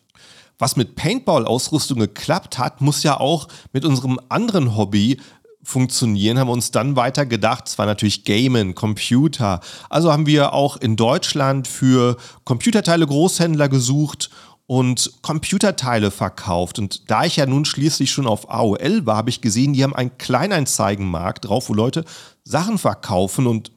Was 0.57 0.77
mit 0.77 0.95
Paintball-Ausrüstung 0.95 1.99
geklappt 1.99 2.57
hat, 2.57 2.79
muss 2.79 3.03
ja 3.03 3.19
auch 3.19 3.49
mit 3.73 3.83
unserem 3.83 4.19
anderen 4.29 4.77
Hobby 4.77 5.17
funktionieren, 5.65 6.37
haben 6.37 6.47
wir 6.47 6.53
uns 6.53 6.71
dann 6.71 6.95
weiter 6.95 7.25
gedacht, 7.25 7.67
es 7.67 7.77
war 7.77 7.87
natürlich 7.87 8.23
Gamen, 8.23 8.75
Computer. 8.75 9.59
Also 9.89 10.11
haben 10.13 10.27
wir 10.27 10.53
auch 10.53 10.77
in 10.77 10.95
Deutschland 10.95 11.67
für 11.67 12.17
Computerteile 12.43 13.05
Großhändler 13.05 13.67
gesucht 13.67 14.29
und 14.67 15.11
Computerteile 15.21 16.11
verkauft. 16.11 16.79
Und 16.79 17.09
da 17.09 17.23
ich 17.23 17.35
ja 17.35 17.45
nun 17.45 17.65
schließlich 17.65 18.11
schon 18.11 18.27
auf 18.27 18.49
AOL 18.49 19.05
war, 19.05 19.17
habe 19.17 19.29
ich 19.29 19.41
gesehen, 19.41 19.73
die 19.73 19.83
haben 19.83 19.95
einen 19.95 20.17
Kleinanzeigenmarkt 20.17 21.45
drauf, 21.45 21.69
wo 21.69 21.73
Leute 21.73 22.03
Sachen 22.43 22.77
verkaufen 22.77 23.47
und 23.47 23.71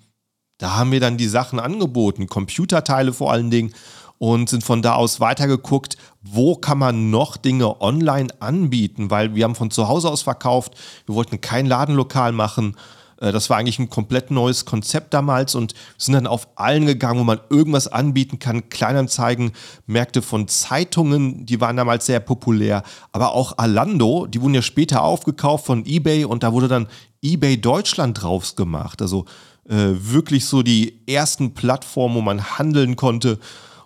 da 0.59 0.77
haben 0.77 0.91
wir 0.91 1.01
dann 1.01 1.17
die 1.17 1.29
Sachen 1.29 1.61
angeboten, 1.61 2.27
Computerteile 2.27 3.13
vor 3.13 3.33
allen 3.33 3.51
Dingen 3.51 3.73
und 4.19 4.49
sind 4.49 4.65
von 4.65 4.83
da 4.83 4.95
aus 4.95 5.21
weitergeguckt, 5.21 5.97
wo 6.23 6.57
kann 6.57 6.79
man 6.79 7.11
noch 7.11 7.37
Dinge 7.37 7.81
online 7.81 8.29
anbieten, 8.41 9.11
weil 9.11 9.35
wir 9.35 9.45
haben 9.45 9.55
von 9.55 9.71
zu 9.71 9.89
Hause 9.89 10.11
aus 10.11 10.23
verkauft, 10.23 10.75
wir 11.07 11.15
wollten 11.15 11.41
kein 11.41 11.67
Ladenlokal 11.67 12.33
machen. 12.33 12.77
Äh, 13.21 13.33
das 13.33 13.51
war 13.51 13.57
eigentlich 13.57 13.79
ein 13.79 13.91
komplett 13.91 14.31
neues 14.31 14.65
Konzept 14.65 15.15
damals 15.15 15.55
und 15.55 15.75
sind 15.97 16.15
dann 16.15 16.27
auf 16.27 16.49
allen 16.57 16.87
gegangen, 16.87 17.21
wo 17.21 17.25
man 17.25 17.41
irgendwas 17.51 17.89
anbieten 17.89 18.39
kann. 18.39 18.69
Kleinanzeigen, 18.69 19.53
Märkte 19.87 20.23
von 20.23 20.49
Zeitungen, 20.49 21.47
die 21.47 21.61
waren 21.61 21.77
damals 21.77 22.07
sehr 22.07 22.21
populär, 22.21 22.83
aber 23.13 23.33
auch 23.33 23.59
Alando, 23.59 24.27
die 24.27 24.41
wurden 24.41 24.55
ja 24.55 24.63
später 24.63 25.03
aufgekauft 25.03 25.67
von 25.67 25.85
eBay 25.87 26.25
und 26.25 26.43
da 26.43 26.53
wurde 26.53 26.69
dann 26.69 26.89
eBay 27.23 27.61
Deutschland 27.61 28.23
draus 28.23 28.57
gemacht. 28.57 29.03
Also 29.03 29.25
äh, 29.69 29.93
wirklich 29.93 30.47
so 30.47 30.63
die 30.63 31.01
ersten 31.07 31.55
Plattformen, 31.55 32.15
wo 32.15 32.21
man 32.21 32.59
handeln 32.59 32.97
konnte. 32.97 33.39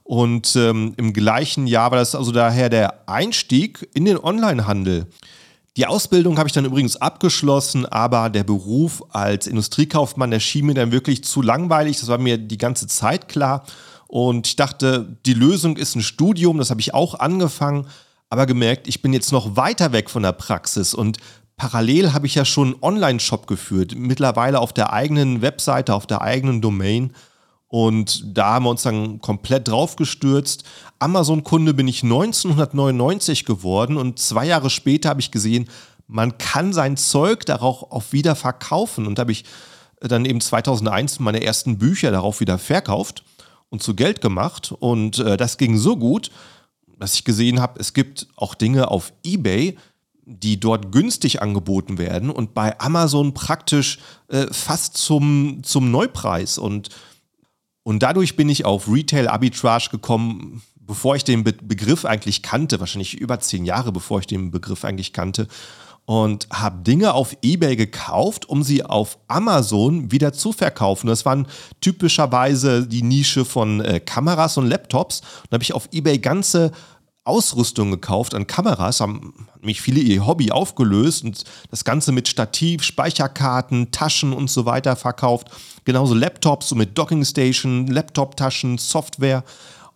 Und 0.04 0.56
ähm, 0.56 0.94
im 0.96 1.12
gleichen 1.12 1.66
Jahr 1.66 1.90
war 1.90 1.98
das 1.98 2.14
also 2.14 2.32
daher 2.32 2.68
der 2.68 3.08
Einstieg 3.08 3.88
in 3.94 4.04
den 4.04 4.18
Onlinehandel. 4.18 5.06
Die 5.78 5.86
Ausbildung 5.86 6.36
habe 6.36 6.48
ich 6.48 6.52
dann 6.52 6.66
übrigens 6.66 6.96
abgeschlossen, 6.96 7.86
aber 7.86 8.28
der 8.28 8.44
Beruf 8.44 9.02
als 9.08 9.46
Industriekaufmann, 9.46 10.30
der 10.30 10.40
schien 10.40 10.66
mir 10.66 10.74
dann 10.74 10.92
wirklich 10.92 11.24
zu 11.24 11.40
langweilig. 11.40 11.98
Das 11.98 12.08
war 12.08 12.18
mir 12.18 12.36
die 12.36 12.58
ganze 12.58 12.86
Zeit 12.86 13.26
klar. 13.28 13.64
Und 14.06 14.46
ich 14.46 14.56
dachte, 14.56 15.16
die 15.24 15.32
Lösung 15.32 15.78
ist 15.78 15.96
ein 15.96 16.02
Studium, 16.02 16.58
das 16.58 16.68
habe 16.68 16.82
ich 16.82 16.92
auch 16.92 17.18
angefangen, 17.18 17.86
aber 18.28 18.44
gemerkt, 18.44 18.86
ich 18.86 19.00
bin 19.00 19.14
jetzt 19.14 19.32
noch 19.32 19.56
weiter 19.56 19.92
weg 19.92 20.10
von 20.10 20.22
der 20.22 20.32
Praxis 20.32 20.92
und 20.92 21.16
parallel 21.56 22.12
habe 22.12 22.26
ich 22.26 22.34
ja 22.34 22.44
schon 22.44 22.74
einen 22.74 22.82
Online-Shop 22.82 23.46
geführt, 23.46 23.94
mittlerweile 23.96 24.58
auf 24.58 24.74
der 24.74 24.92
eigenen 24.92 25.40
Webseite, 25.40 25.94
auf 25.94 26.06
der 26.06 26.20
eigenen 26.20 26.60
Domain. 26.60 27.14
Und 27.72 28.36
da 28.36 28.52
haben 28.52 28.66
wir 28.66 28.70
uns 28.70 28.82
dann 28.82 29.22
komplett 29.22 29.68
drauf 29.68 29.96
gestürzt. 29.96 30.64
Amazon-Kunde 30.98 31.72
bin 31.72 31.88
ich 31.88 32.02
1999 32.02 33.46
geworden 33.46 33.96
und 33.96 34.18
zwei 34.18 34.44
Jahre 34.44 34.68
später 34.68 35.08
habe 35.08 35.22
ich 35.22 35.30
gesehen, 35.30 35.70
man 36.06 36.36
kann 36.36 36.74
sein 36.74 36.98
Zeug 36.98 37.46
darauf 37.46 37.90
auch 37.90 38.12
wieder 38.12 38.36
verkaufen. 38.36 39.06
Und 39.06 39.16
da 39.16 39.20
habe 39.22 39.32
ich 39.32 39.46
dann 40.00 40.26
eben 40.26 40.42
2001 40.42 41.18
meine 41.18 41.42
ersten 41.42 41.78
Bücher 41.78 42.10
darauf 42.10 42.40
wieder 42.40 42.58
verkauft 42.58 43.24
und 43.70 43.82
zu 43.82 43.94
Geld 43.94 44.20
gemacht. 44.20 44.74
Und 44.78 45.20
äh, 45.20 45.38
das 45.38 45.56
ging 45.56 45.78
so 45.78 45.96
gut, 45.96 46.30
dass 46.98 47.14
ich 47.14 47.24
gesehen 47.24 47.58
habe, 47.58 47.80
es 47.80 47.94
gibt 47.94 48.26
auch 48.36 48.54
Dinge 48.54 48.90
auf 48.90 49.14
eBay, 49.24 49.78
die 50.26 50.60
dort 50.60 50.92
günstig 50.92 51.40
angeboten 51.40 51.96
werden 51.96 52.28
und 52.28 52.52
bei 52.52 52.78
Amazon 52.78 53.32
praktisch 53.32 53.98
äh, 54.28 54.46
fast 54.50 54.98
zum, 54.98 55.60
zum 55.62 55.90
Neupreis. 55.90 56.58
Und 56.58 56.90
und 57.84 58.02
dadurch 58.02 58.36
bin 58.36 58.48
ich 58.48 58.64
auf 58.64 58.88
Retail 58.88 59.28
Arbitrage 59.28 59.90
gekommen, 59.90 60.62
bevor 60.76 61.16
ich 61.16 61.24
den 61.24 61.44
Be 61.44 61.52
Begriff 61.52 62.04
eigentlich 62.04 62.42
kannte, 62.42 62.80
wahrscheinlich 62.80 63.14
über 63.14 63.40
zehn 63.40 63.64
Jahre 63.64 63.92
bevor 63.92 64.20
ich 64.20 64.26
den 64.26 64.50
Begriff 64.50 64.84
eigentlich 64.84 65.12
kannte. 65.12 65.48
Und 66.04 66.48
habe 66.52 66.82
Dinge 66.82 67.14
auf 67.14 67.36
eBay 67.42 67.76
gekauft, 67.76 68.48
um 68.48 68.64
sie 68.64 68.84
auf 68.84 69.18
Amazon 69.28 70.10
wieder 70.10 70.32
zu 70.32 70.52
verkaufen. 70.52 71.06
Das 71.06 71.24
waren 71.24 71.46
typischerweise 71.80 72.88
die 72.88 73.04
Nische 73.04 73.44
von 73.44 73.80
äh, 73.80 74.00
Kameras 74.00 74.56
und 74.56 74.66
Laptops. 74.66 75.20
Und 75.20 75.52
habe 75.52 75.62
ich 75.62 75.72
auf 75.72 75.88
eBay 75.92 76.18
ganze 76.18 76.72
Ausrüstung 77.24 77.90
gekauft 77.90 78.34
an 78.34 78.46
Kameras, 78.46 79.00
haben 79.00 79.46
mich 79.60 79.80
viele 79.80 80.00
ihr 80.00 80.26
Hobby 80.26 80.50
aufgelöst 80.50 81.24
und 81.24 81.44
das 81.70 81.84
Ganze 81.84 82.10
mit 82.10 82.26
Stativ, 82.26 82.82
Speicherkarten, 82.82 83.92
Taschen 83.92 84.32
und 84.32 84.50
so 84.50 84.66
weiter 84.66 84.96
verkauft. 84.96 85.48
Genauso 85.84 86.14
Laptops, 86.14 86.68
so 86.68 86.74
mit 86.74 86.98
Dockingstation, 86.98 87.86
Laptop-Taschen, 87.86 88.78
Software. 88.78 89.44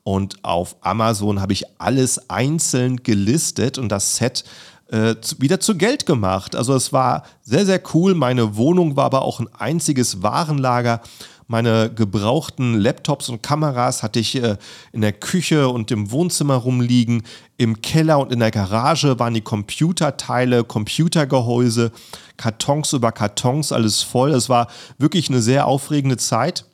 Und 0.05 0.45
auf 0.45 0.77
Amazon 0.83 1.41
habe 1.41 1.53
ich 1.53 1.65
alles 1.81 2.31
einzeln 2.31 3.03
gelistet 3.03 3.77
und 3.77 3.89
das 3.89 4.17
Set 4.17 4.45
äh, 4.89 5.17
wieder 5.39 5.59
zu 5.59 5.77
Geld 5.77 6.07
gemacht. 6.07 6.55
Also 6.55 6.75
es 6.75 6.93
war 6.93 7.25
sehr, 7.43 7.67
sehr 7.67 7.83
cool. 7.93 8.15
Meine 8.15 8.57
Wohnung 8.57 8.95
war 8.95 9.07
aber 9.07 9.23
auch 9.23 9.41
ein 9.41 9.49
einziges 9.59 10.23
Warenlager. 10.23 11.01
Meine 11.49 11.93
gebrauchten 11.95 12.75
Laptops 12.75 13.29
und 13.29 13.43
Kameras 13.43 14.03
hatte 14.03 14.19
ich 14.19 14.35
äh, 14.35 14.57
in 14.93 15.01
der 15.01 15.13
Küche 15.13 15.69
und 15.69 15.93
im 15.93 16.11
Wohnzimmer 16.11 16.57
rumliegen. 16.57 17.23
Im 17.57 17.81
Keller 17.83 18.19
und 18.19 18.33
in 18.33 18.41
der 18.41 18.51
Garage 18.51 19.21
waren 19.21 19.35
die 19.35 19.43
Computerteile, 19.43 20.65
Computergehäuse, 20.65 21.93
Kartons 22.37 22.93
über 22.93 23.13
Kartons, 23.13 23.71
alles 23.71 24.03
voll. 24.03 24.33
Es 24.33 24.49
war 24.49 24.67
wirklich 24.99 25.29
eine 25.31 25.41
sehr 25.41 25.67
aufregende 25.67 26.17
Zeit. 26.17 26.65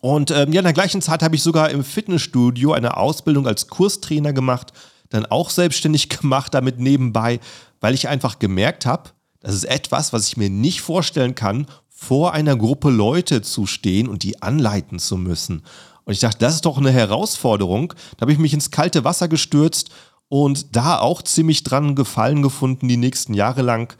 Und 0.00 0.32
ähm, 0.32 0.52
ja, 0.52 0.60
in 0.60 0.64
der 0.64 0.72
gleichen 0.72 1.00
Zeit 1.00 1.22
habe 1.22 1.36
ich 1.36 1.42
sogar 1.42 1.70
im 1.70 1.84
Fitnessstudio 1.84 2.72
eine 2.72 2.96
Ausbildung 2.96 3.46
als 3.46 3.68
Kurstrainer 3.68 4.32
gemacht, 4.32 4.72
dann 5.10 5.24
auch 5.24 5.50
selbstständig 5.50 6.08
gemacht, 6.20 6.52
damit 6.52 6.80
nebenbei, 6.80 7.38
weil 7.80 7.94
ich 7.94 8.08
einfach 8.08 8.40
gemerkt 8.40 8.86
habe, 8.86 9.10
das 9.40 9.54
ist 9.54 9.64
etwas, 9.64 10.12
was 10.12 10.26
ich 10.26 10.36
mir 10.36 10.50
nicht 10.50 10.80
vorstellen 10.80 11.34
kann, 11.34 11.66
vor 12.04 12.32
einer 12.32 12.56
Gruppe 12.56 12.90
Leute 12.90 13.42
zu 13.42 13.66
stehen 13.66 14.08
und 14.08 14.22
die 14.22 14.42
anleiten 14.42 14.98
zu 14.98 15.16
müssen. 15.16 15.62
Und 16.04 16.12
ich 16.12 16.20
dachte, 16.20 16.38
das 16.38 16.56
ist 16.56 16.66
doch 16.66 16.76
eine 16.76 16.90
Herausforderung. 16.90 17.94
Da 18.16 18.22
habe 18.22 18.32
ich 18.32 18.38
mich 18.38 18.52
ins 18.52 18.70
kalte 18.70 19.04
Wasser 19.04 19.28
gestürzt 19.28 19.90
und 20.28 20.76
da 20.76 20.98
auch 20.98 21.22
ziemlich 21.22 21.64
dran 21.64 21.94
gefallen 21.94 22.42
gefunden 22.42 22.88
die 22.88 22.96
nächsten 22.96 23.34
Jahre 23.34 23.62
lang. 23.62 23.96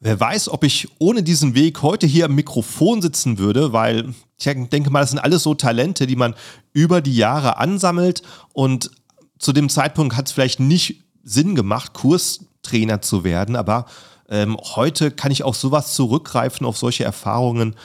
Wer 0.00 0.20
weiß, 0.20 0.50
ob 0.50 0.64
ich 0.64 0.88
ohne 0.98 1.22
diesen 1.22 1.54
Weg 1.54 1.80
heute 1.80 2.06
hier 2.06 2.26
am 2.26 2.34
Mikrofon 2.34 3.00
sitzen 3.00 3.38
würde, 3.38 3.72
weil 3.72 4.12
ich 4.36 4.44
denke 4.44 4.90
mal, 4.90 5.00
das 5.00 5.10
sind 5.10 5.18
alles 5.18 5.42
so 5.42 5.54
Talente, 5.54 6.06
die 6.06 6.16
man 6.16 6.34
über 6.74 7.00
die 7.00 7.16
Jahre 7.16 7.56
ansammelt 7.56 8.22
und 8.52 8.90
zu 9.38 9.52
dem 9.52 9.68
Zeitpunkt 9.68 10.16
hat 10.16 10.26
es 10.26 10.32
vielleicht 10.32 10.60
nicht 10.60 11.04
Sinn 11.22 11.54
gemacht, 11.54 11.94
Kurstrainer 11.94 13.00
zu 13.00 13.24
werden, 13.24 13.56
aber 13.56 13.86
ähm, 14.28 14.56
heute 14.58 15.10
kann 15.10 15.32
ich 15.32 15.42
auf 15.42 15.56
sowas 15.56 15.94
zurückgreifen, 15.94 16.66
auf 16.66 16.76
solche 16.76 17.04
Erfahrungen. 17.04 17.76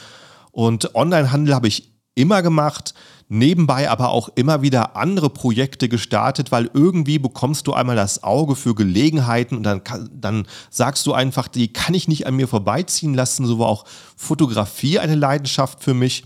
Und 0.52 0.96
Onlinehandel 0.96 1.54
habe 1.54 1.68
ich 1.68 1.92
immer 2.16 2.42
gemacht, 2.42 2.94
nebenbei 3.30 3.90
aber 3.90 4.10
auch 4.10 4.30
immer 4.36 4.62
wieder 4.62 4.96
andere 4.96 5.30
Projekte 5.30 5.88
gestartet, 5.88 6.52
weil 6.52 6.70
irgendwie 6.74 7.20
bekommst 7.20 7.68
du 7.68 7.74
einmal 7.74 7.96
das 7.96 8.24
Auge 8.24 8.56
für 8.56 8.74
Gelegenheiten 8.74 9.56
und 9.56 9.64
dann, 9.64 9.82
dann 10.12 10.48
sagst 10.70 11.06
du 11.06 11.14
einfach, 11.14 11.48
die 11.48 11.72
kann 11.72 11.94
ich 11.94 12.08
nicht 12.08 12.26
an 12.26 12.36
mir 12.36 12.48
vorbeiziehen 12.48 13.14
lassen. 13.14 13.46
So 13.46 13.60
war 13.60 13.68
auch 13.68 13.86
Fotografie 14.18 15.00
eine 15.00 15.16
Leidenschaft 15.16 15.84
für 15.84 15.94
mich. 15.94 16.24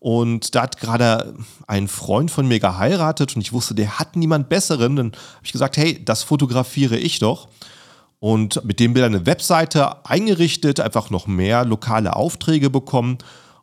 Und 0.00 0.54
da 0.54 0.62
hat 0.62 0.80
gerade 0.80 1.34
ein 1.66 1.86
Freund 1.86 2.30
von 2.30 2.48
mir 2.48 2.58
geheiratet 2.58 3.36
und 3.36 3.42
ich 3.42 3.52
wusste, 3.52 3.74
der 3.74 3.98
hat 3.98 4.16
niemand 4.16 4.48
Besseren. 4.48 4.96
Dann 4.96 5.12
habe 5.12 5.44
ich 5.44 5.52
gesagt, 5.52 5.76
hey, 5.76 6.02
das 6.04 6.22
fotografiere 6.22 6.96
ich 6.96 7.18
doch 7.18 7.48
und 8.20 8.62
mit 8.64 8.78
dem 8.78 8.92
Bildern 8.92 9.14
eine 9.14 9.26
Webseite 9.26 10.04
eingerichtet, 10.06 10.78
einfach 10.78 11.10
noch 11.10 11.26
mehr 11.26 11.64
lokale 11.64 12.14
Aufträge 12.14 12.70
bekommen. 12.70 13.18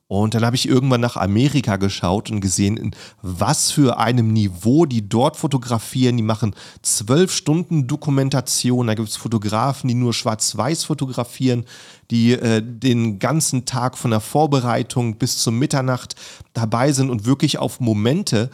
Und 0.10 0.34
dann 0.34 0.46
habe 0.46 0.56
ich 0.56 0.68
irgendwann 0.68 1.02
nach 1.02 1.18
Amerika 1.18 1.76
geschaut 1.76 2.32
und 2.32 2.40
gesehen, 2.40 2.78
in 2.78 2.92
was 3.22 3.72
für 3.72 4.00
einem 4.00 4.32
Niveau 4.32 4.86
die 4.86 5.08
dort 5.08 5.36
fotografieren. 5.36 6.16
Die 6.16 6.24
machen 6.24 6.56
zwölf 6.82 7.34
Stunden 7.34 7.88
Dokumentation. 7.88 8.88
Da 8.88 8.94
gibt 8.94 9.10
es 9.10 9.18
Fotografen, 9.18 9.90
die 9.90 9.94
nur 9.94 10.14
schwarz-weiß 10.14 10.86
fotografieren, 10.86 11.66
die 12.10 12.32
äh, 12.32 12.64
den 12.64 13.20
ganzen 13.20 13.66
Tag 13.66 13.98
von 13.98 14.12
der 14.12 14.22
Vorbereitung 14.22 15.18
bis 15.18 15.40
zur 15.40 15.52
Mitternacht 15.52 16.16
dabei 16.54 16.94
sind 16.94 17.10
und 17.10 17.26
wirklich 17.26 17.58
auf 17.58 17.82
Momente 17.82 18.50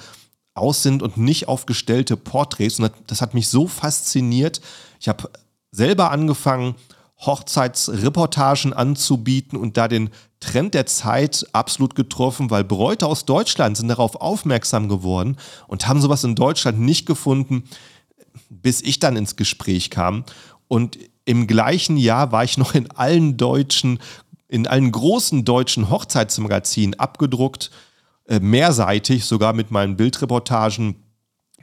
aus 0.56 0.82
sind 0.82 1.04
und 1.04 1.18
nicht 1.18 1.48
auf 1.48 1.68
gestellte 1.68 2.18
Porträts. 2.18 2.80
Und 2.80 2.92
das 3.06 3.22
hat 3.22 3.36
mich 3.36 3.48
so 3.48 3.68
fasziniert. 3.68 4.60
Ich 5.00 5.08
habe 5.08 5.30
selber 5.74 6.12
angefangen, 6.12 6.76
Hochzeitsreportagen 7.26 8.74
anzubieten 8.74 9.58
und 9.58 9.78
da 9.78 9.88
den 9.88 10.10
Trend 10.40 10.74
der 10.74 10.86
Zeit 10.86 11.46
absolut 11.54 11.96
getroffen, 11.96 12.50
weil 12.50 12.64
Bräute 12.64 13.08
aus 13.08 13.26
Deutschland 13.26 13.78
sind 13.78 13.88
darauf 13.88 14.16
aufmerksam 14.16 14.90
geworden 14.90 15.38
und 15.68 15.88
haben 15.88 16.02
sowas 16.02 16.24
in 16.24 16.36
Deutschland 16.36 16.80
nicht 16.80 17.06
gefunden, 17.06 17.64
bis 18.50 18.82
ich 18.82 19.00
dann 19.00 19.16
ins 19.16 19.36
Gespräch 19.36 19.90
kam. 19.90 20.26
Und 20.68 20.98
im 21.26 21.48
gleichen 21.48 21.98
Jahr 21.98 22.32
war 22.32 22.44
ich 22.44 22.58
noch 22.58 22.76
in 22.76 22.92
allen 22.92 23.38
deutschen, 23.38 24.00
in 24.50 24.68
allen 24.68 24.92
großen 24.92 25.46
deutschen 25.46 25.90
Hochzeitsmagazinen 25.90 27.00
abgedruckt, 27.00 27.72
äh, 28.26 28.40
mehrseitig, 28.40 29.26
sogar 29.26 29.54
mit 29.54 29.72
meinen 29.72 29.96
Bildreportagen. 29.96 30.96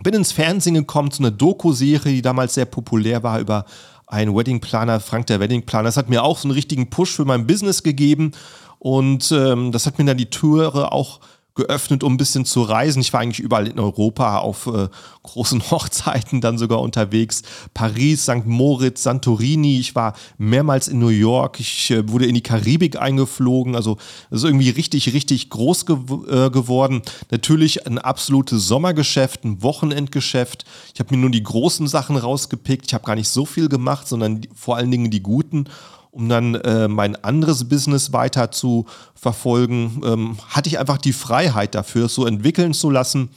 Bin 0.03 0.15
ins 0.15 0.33
Fernsehen 0.33 0.75
gekommen 0.75 1.11
zu 1.11 1.23
einer 1.23 1.31
Doku-Serie, 1.31 2.15
die 2.15 2.23
damals 2.23 2.55
sehr 2.55 2.65
populär 2.65 3.23
war 3.23 3.39
über 3.41 3.67
einen 4.11 4.37
Weddingplaner, 4.37 5.01
Frank 5.01 5.27
der 5.29 5.41
Weddingplaner. 5.41 5.85
Das 5.85 5.97
hat 5.97 6.09
mir 6.09 6.23
auch 6.23 6.39
so 6.39 6.49
einen 6.49 6.55
richtigen 6.55 6.91
Push 6.91 7.13
für 7.13 7.25
mein 7.25 7.47
Business 7.47 7.83
gegeben 7.83 8.33
und 8.79 9.31
ähm, 9.33 9.73
das 9.73 9.87
hat 9.87 9.99
mir 9.99 10.05
dann 10.05 10.17
die 10.17 10.31
Türe 10.31 10.93
auch 10.93 11.21
geöffnet, 11.55 12.03
um 12.05 12.15
ein 12.15 12.17
bisschen 12.17 12.45
zu 12.45 12.63
reisen. 12.63 13.01
Ich 13.01 13.13
war 13.13 13.21
eigentlich 13.21 13.41
überall 13.41 13.67
in 13.67 13.79
Europa 13.79 14.39
auf 14.39 14.67
äh, 14.67 14.89
großen 15.23 15.63
Hochzeiten 15.71 16.41
dann 16.41 16.59
sogar 16.59 16.81
unterwegs. 16.81 17.43
Paris, 17.75 18.23
St. 18.23 18.47
Moritz, 18.47 19.03
Santorini. 19.03 19.79
Ich 19.79 19.95
war 19.95 20.15
mehrmals 20.39 20.89
in 20.89 20.99
New 20.99 21.09
York. 21.09 21.61
Ich 21.61 21.91
äh, 21.91 22.09
wurde 22.09 22.27
in 22.27 22.35
die 22.35 22.43
Karibik 22.43 23.01
eingeflogen. 23.01 23.75
Also 23.75 23.97
das 24.31 24.41
ist 24.41 24.45
irgendwie 24.45 24.71
richtig, 24.71 25.13
richtig 25.13 25.51
groß 25.51 25.87
ge 25.87 25.97
äh, 26.29 26.51
geworden. 26.51 27.03
Natürlich 27.31 27.87
ein 27.87 27.99
absolutes 27.99 28.67
Sommergeschäft, 28.67 29.45
ein 29.45 29.63
Wochenendgeschäft. 29.63 30.65
Ich 30.95 31.01
habe 31.01 31.15
mir 31.15 31.21
nur 31.21 31.31
die 31.31 31.43
großen 31.43 31.89
Sachen 31.89 32.17
rausgepickt. 32.17 32.87
Ich 32.87 32.95
habe 32.95 33.05
gar 33.05 33.17
nicht 33.17 33.29
so 33.29 33.45
viel 33.45 33.69
gemacht, 33.69 34.09
sondern 34.09 34.43
vor 34.55 34.77
allen 34.77 34.91
Dingen 34.91 35.11
die 35.11 35.23
guten 35.23 35.65
um 36.11 36.29
dann 36.29 36.55
äh, 36.57 36.89
mein 36.89 37.17
anderes 37.25 37.69
Business 37.69 38.13
weiter 38.13 38.51
zu 38.51 38.87
verfolgen, 39.15 40.01
ähm, 40.05 40.39
hatte 40.49 40.69
ich 40.69 40.79
einfach 40.79 40.99
die 40.99 41.13
Freiheit 41.13 41.75
dafür, 41.75 42.07
es 42.07 42.15
so 42.15 42.27
entwickeln 42.27 42.75
zu 42.75 42.91
lassen. 42.91 43.31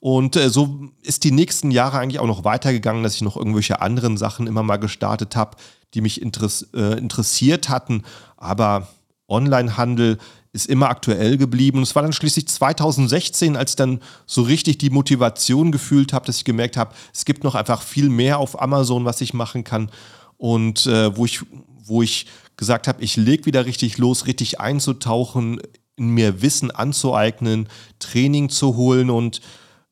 Und 0.00 0.36
äh, 0.36 0.50
so 0.50 0.88
ist 1.02 1.24
die 1.24 1.30
nächsten 1.32 1.70
Jahre 1.70 1.98
eigentlich 1.98 2.20
auch 2.20 2.26
noch 2.26 2.44
weitergegangen, 2.44 3.02
dass 3.02 3.14
ich 3.14 3.22
noch 3.22 3.36
irgendwelche 3.36 3.80
anderen 3.80 4.16
Sachen 4.16 4.46
immer 4.46 4.62
mal 4.62 4.78
gestartet 4.78 5.36
habe, 5.36 5.56
die 5.94 6.00
mich 6.00 6.20
interess 6.20 6.68
äh, 6.74 6.98
interessiert 6.98 7.68
hatten. 7.68 8.02
Aber 8.36 8.88
Onlinehandel 9.28 10.18
ist 10.52 10.66
immer 10.66 10.88
aktuell 10.88 11.36
geblieben. 11.36 11.82
Es 11.82 11.94
war 11.94 12.02
dann 12.02 12.12
schließlich 12.12 12.48
2016, 12.48 13.56
als 13.56 13.72
ich 13.72 13.76
dann 13.76 14.00
so 14.26 14.42
richtig 14.42 14.78
die 14.78 14.90
Motivation 14.90 15.70
gefühlt 15.70 16.12
habe, 16.12 16.26
dass 16.26 16.38
ich 16.38 16.44
gemerkt 16.44 16.76
habe, 16.76 16.94
es 17.14 17.24
gibt 17.24 17.44
noch 17.44 17.54
einfach 17.54 17.82
viel 17.82 18.08
mehr 18.08 18.38
auf 18.38 18.60
Amazon, 18.60 19.04
was 19.04 19.20
ich 19.20 19.32
machen 19.32 19.64
kann. 19.64 19.90
Und 20.38 20.86
äh, 20.86 21.14
wo 21.16 21.26
ich 21.26 21.42
wo 21.84 22.02
ich 22.02 22.26
gesagt 22.56 22.88
habe, 22.88 23.02
ich 23.02 23.16
lege 23.16 23.46
wieder 23.46 23.66
richtig 23.66 23.98
los, 23.98 24.26
richtig 24.26 24.60
einzutauchen, 24.60 25.60
in 25.96 26.10
mir 26.10 26.42
Wissen 26.42 26.70
anzueignen, 26.70 27.68
Training 27.98 28.48
zu 28.48 28.76
holen 28.76 29.10
und 29.10 29.40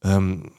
ähm, 0.02 0.50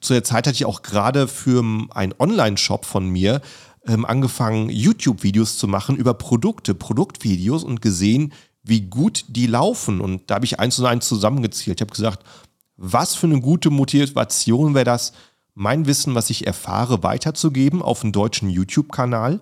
zu 0.00 0.12
der 0.12 0.24
Zeit 0.24 0.46
hatte 0.46 0.56
ich 0.56 0.64
auch 0.64 0.82
gerade 0.82 1.28
für 1.28 1.62
einen 1.90 2.14
Online-Shop 2.18 2.84
von 2.84 3.08
mir 3.08 3.40
ähm, 3.86 4.04
angefangen, 4.04 4.70
YouTube-Videos 4.70 5.58
zu 5.58 5.68
machen 5.68 5.96
über 5.96 6.14
Produkte, 6.14 6.74
Produktvideos 6.74 7.64
und 7.64 7.82
gesehen, 7.82 8.32
wie 8.62 8.82
gut 8.82 9.26
die 9.28 9.46
laufen. 9.46 10.00
Und 10.00 10.30
da 10.30 10.36
habe 10.36 10.46
ich 10.46 10.58
eins 10.58 10.78
und 10.78 10.86
eins 10.86 11.06
zusammengezielt. 11.06 11.78
Ich 11.78 11.82
habe 11.82 11.94
gesagt, 11.94 12.24
was 12.76 13.14
für 13.14 13.26
eine 13.26 13.40
gute 13.40 13.70
Motivation 13.70 14.74
wäre 14.74 14.84
das, 14.84 15.12
mein 15.54 15.86
Wissen, 15.86 16.14
was 16.14 16.30
ich 16.30 16.46
erfahre, 16.46 17.02
weiterzugeben 17.02 17.82
auf 17.82 18.02
einen 18.02 18.12
deutschen 18.12 18.50
YouTube-Kanal 18.50 19.40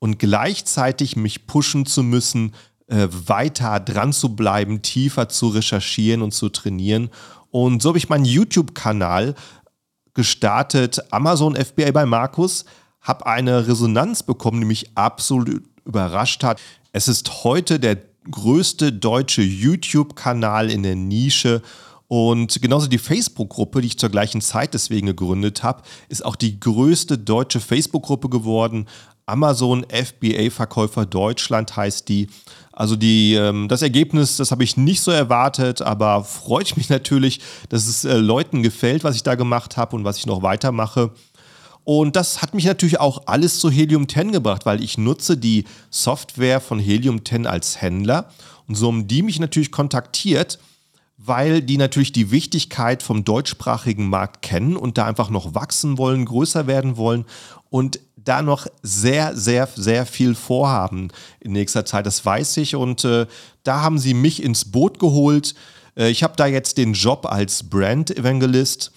und 0.00 0.18
gleichzeitig 0.18 1.14
mich 1.14 1.46
pushen 1.46 1.86
zu 1.86 2.02
müssen, 2.02 2.54
äh, 2.88 3.06
weiter 3.10 3.78
dran 3.78 4.12
zu 4.12 4.34
bleiben, 4.34 4.82
tiefer 4.82 5.28
zu 5.28 5.48
recherchieren 5.48 6.22
und 6.22 6.32
zu 6.32 6.48
trainieren. 6.48 7.10
Und 7.52 7.80
so 7.82 7.90
habe 7.90 7.98
ich 7.98 8.08
meinen 8.08 8.24
YouTube-Kanal 8.24 9.36
gestartet, 10.14 11.00
Amazon 11.12 11.54
FBA 11.54 11.92
bei 11.92 12.06
Markus, 12.06 12.64
habe 13.00 13.26
eine 13.26 13.68
Resonanz 13.68 14.24
bekommen, 14.24 14.60
die 14.60 14.66
mich 14.66 14.90
absolut 14.96 15.62
überrascht 15.84 16.42
hat. 16.42 16.60
Es 16.92 17.06
ist 17.06 17.44
heute 17.44 17.78
der 17.78 17.98
größte 18.30 18.92
deutsche 18.92 19.42
YouTube-Kanal 19.42 20.70
in 20.70 20.82
der 20.82 20.96
Nische 20.96 21.62
und 22.12 22.60
genauso 22.60 22.88
die 22.88 22.98
Facebook-Gruppe, 22.98 23.82
die 23.82 23.86
ich 23.86 23.98
zur 23.98 24.08
gleichen 24.08 24.40
Zeit 24.40 24.74
deswegen 24.74 25.06
gegründet 25.06 25.62
habe, 25.62 25.82
ist 26.08 26.24
auch 26.24 26.34
die 26.34 26.58
größte 26.58 27.16
deutsche 27.18 27.60
Facebook-Gruppe 27.60 28.28
geworden. 28.28 28.86
Amazon 29.30 29.86
FBA-Verkäufer 29.88 31.06
Deutschland 31.06 31.76
heißt 31.76 32.08
die. 32.08 32.28
Also 32.72 32.96
die, 32.96 33.34
ähm, 33.34 33.68
das 33.68 33.82
Ergebnis, 33.82 34.36
das 34.36 34.50
habe 34.50 34.64
ich 34.64 34.76
nicht 34.76 35.02
so 35.02 35.10
erwartet, 35.10 35.82
aber 35.82 36.24
freut 36.24 36.76
mich 36.76 36.88
natürlich, 36.88 37.40
dass 37.68 37.86
es 37.86 38.04
äh, 38.04 38.16
Leuten 38.16 38.62
gefällt, 38.62 39.04
was 39.04 39.16
ich 39.16 39.22
da 39.22 39.34
gemacht 39.34 39.76
habe 39.76 39.96
und 39.96 40.04
was 40.04 40.16
ich 40.16 40.26
noch 40.26 40.42
weitermache. 40.42 41.12
Und 41.84 42.16
das 42.16 42.42
hat 42.42 42.54
mich 42.54 42.64
natürlich 42.64 43.00
auch 43.00 43.22
alles 43.26 43.58
zu 43.58 43.70
Helium 43.70 44.08
10 44.08 44.32
gebracht, 44.32 44.66
weil 44.66 44.82
ich 44.82 44.98
nutze 44.98 45.36
die 45.36 45.64
Software 45.90 46.60
von 46.60 46.78
Helium 46.78 47.24
10 47.24 47.46
als 47.46 47.80
Händler. 47.80 48.30
Und 48.68 48.76
so 48.76 48.86
haben 48.86 49.08
die 49.08 49.22
mich 49.22 49.40
natürlich 49.40 49.72
kontaktiert, 49.72 50.58
weil 51.16 51.60
die 51.60 51.76
natürlich 51.76 52.12
die 52.12 52.30
Wichtigkeit 52.30 53.02
vom 53.02 53.24
deutschsprachigen 53.24 54.08
Markt 54.08 54.40
kennen 54.40 54.76
und 54.76 54.96
da 54.96 55.04
einfach 55.04 55.28
noch 55.28 55.54
wachsen 55.54 55.98
wollen, 55.98 56.24
größer 56.24 56.66
werden 56.66 56.96
wollen 56.96 57.26
und 57.68 58.00
da 58.24 58.42
noch 58.42 58.66
sehr, 58.82 59.36
sehr, 59.36 59.68
sehr 59.74 60.06
viel 60.06 60.34
vorhaben 60.34 61.08
in 61.40 61.52
nächster 61.52 61.84
Zeit. 61.84 62.06
Das 62.06 62.24
weiß 62.24 62.56
ich. 62.58 62.76
Und 62.76 63.04
äh, 63.04 63.26
da 63.62 63.80
haben 63.80 63.98
sie 63.98 64.14
mich 64.14 64.42
ins 64.42 64.70
Boot 64.70 64.98
geholt. 64.98 65.54
Äh, 65.96 66.10
ich 66.10 66.22
habe 66.22 66.34
da 66.36 66.46
jetzt 66.46 66.78
den 66.78 66.92
Job 66.92 67.26
als 67.26 67.68
Brand 67.68 68.16
Evangelist 68.16 68.92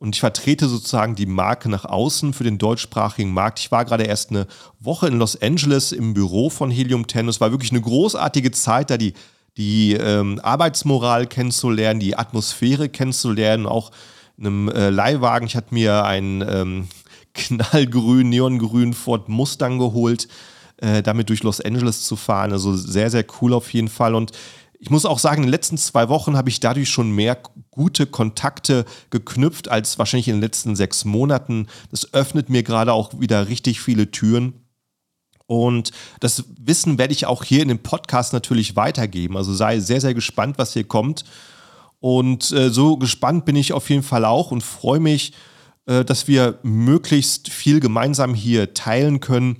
und 0.00 0.14
ich 0.14 0.20
vertrete 0.20 0.68
sozusagen 0.68 1.16
die 1.16 1.26
Marke 1.26 1.68
nach 1.68 1.84
außen 1.84 2.32
für 2.32 2.44
den 2.44 2.58
deutschsprachigen 2.58 3.32
Markt. 3.32 3.58
Ich 3.58 3.72
war 3.72 3.84
gerade 3.84 4.04
erst 4.04 4.30
eine 4.30 4.46
Woche 4.78 5.08
in 5.08 5.18
Los 5.18 5.40
Angeles 5.42 5.90
im 5.90 6.14
Büro 6.14 6.50
von 6.50 6.70
Helium 6.70 7.08
10. 7.08 7.28
Es 7.28 7.40
war 7.40 7.50
wirklich 7.50 7.72
eine 7.72 7.80
großartige 7.80 8.52
Zeit, 8.52 8.90
da 8.90 8.96
die, 8.96 9.14
die 9.56 9.94
ähm, 9.94 10.38
Arbeitsmoral 10.40 11.26
kennenzulernen, 11.26 11.98
die 11.98 12.16
Atmosphäre 12.16 12.88
kennenzulernen, 12.88 13.66
auch 13.66 13.90
in 14.36 14.46
einem 14.46 14.68
äh, 14.68 14.90
Leihwagen. 14.90 15.48
Ich 15.48 15.56
hatte 15.56 15.74
mir 15.74 16.04
einen 16.04 16.42
ähm, 16.48 16.88
knallgrün, 17.38 18.28
neongrün 18.28 18.92
Ford 18.92 19.28
Mustang 19.28 19.78
geholt, 19.78 20.28
äh, 20.78 21.02
damit 21.02 21.28
durch 21.28 21.42
Los 21.42 21.60
Angeles 21.60 22.02
zu 22.02 22.16
fahren. 22.16 22.52
Also 22.52 22.76
sehr, 22.76 23.10
sehr 23.10 23.24
cool 23.40 23.54
auf 23.54 23.72
jeden 23.72 23.88
Fall. 23.88 24.14
Und 24.14 24.32
ich 24.80 24.90
muss 24.90 25.04
auch 25.04 25.18
sagen, 25.18 25.42
in 25.42 25.46
den 25.48 25.52
letzten 25.52 25.78
zwei 25.78 26.08
Wochen 26.08 26.36
habe 26.36 26.50
ich 26.50 26.60
dadurch 26.60 26.88
schon 26.88 27.10
mehr 27.10 27.38
gute 27.70 28.06
Kontakte 28.06 28.84
geknüpft 29.10 29.68
als 29.68 29.98
wahrscheinlich 29.98 30.28
in 30.28 30.36
den 30.36 30.42
letzten 30.42 30.76
sechs 30.76 31.04
Monaten. 31.04 31.66
Das 31.90 32.12
öffnet 32.14 32.48
mir 32.48 32.62
gerade 32.62 32.92
auch 32.92 33.18
wieder 33.18 33.48
richtig 33.48 33.80
viele 33.80 34.10
Türen. 34.10 34.52
Und 35.46 35.92
das 36.20 36.44
Wissen 36.60 36.98
werde 36.98 37.12
ich 37.12 37.26
auch 37.26 37.42
hier 37.42 37.62
in 37.62 37.68
dem 37.68 37.78
Podcast 37.78 38.32
natürlich 38.32 38.76
weitergeben. 38.76 39.36
Also 39.36 39.54
sei 39.54 39.80
sehr, 39.80 40.00
sehr 40.00 40.14
gespannt, 40.14 40.58
was 40.58 40.74
hier 40.74 40.84
kommt. 40.84 41.24
Und 42.00 42.52
äh, 42.52 42.70
so 42.70 42.96
gespannt 42.98 43.46
bin 43.46 43.56
ich 43.56 43.72
auf 43.72 43.88
jeden 43.90 44.02
Fall 44.02 44.24
auch 44.24 44.50
und 44.52 44.62
freue 44.62 45.00
mich, 45.00 45.32
dass 45.88 46.28
wir 46.28 46.58
möglichst 46.62 47.48
viel 47.48 47.80
gemeinsam 47.80 48.34
hier 48.34 48.74
teilen 48.74 49.20
können. 49.20 49.56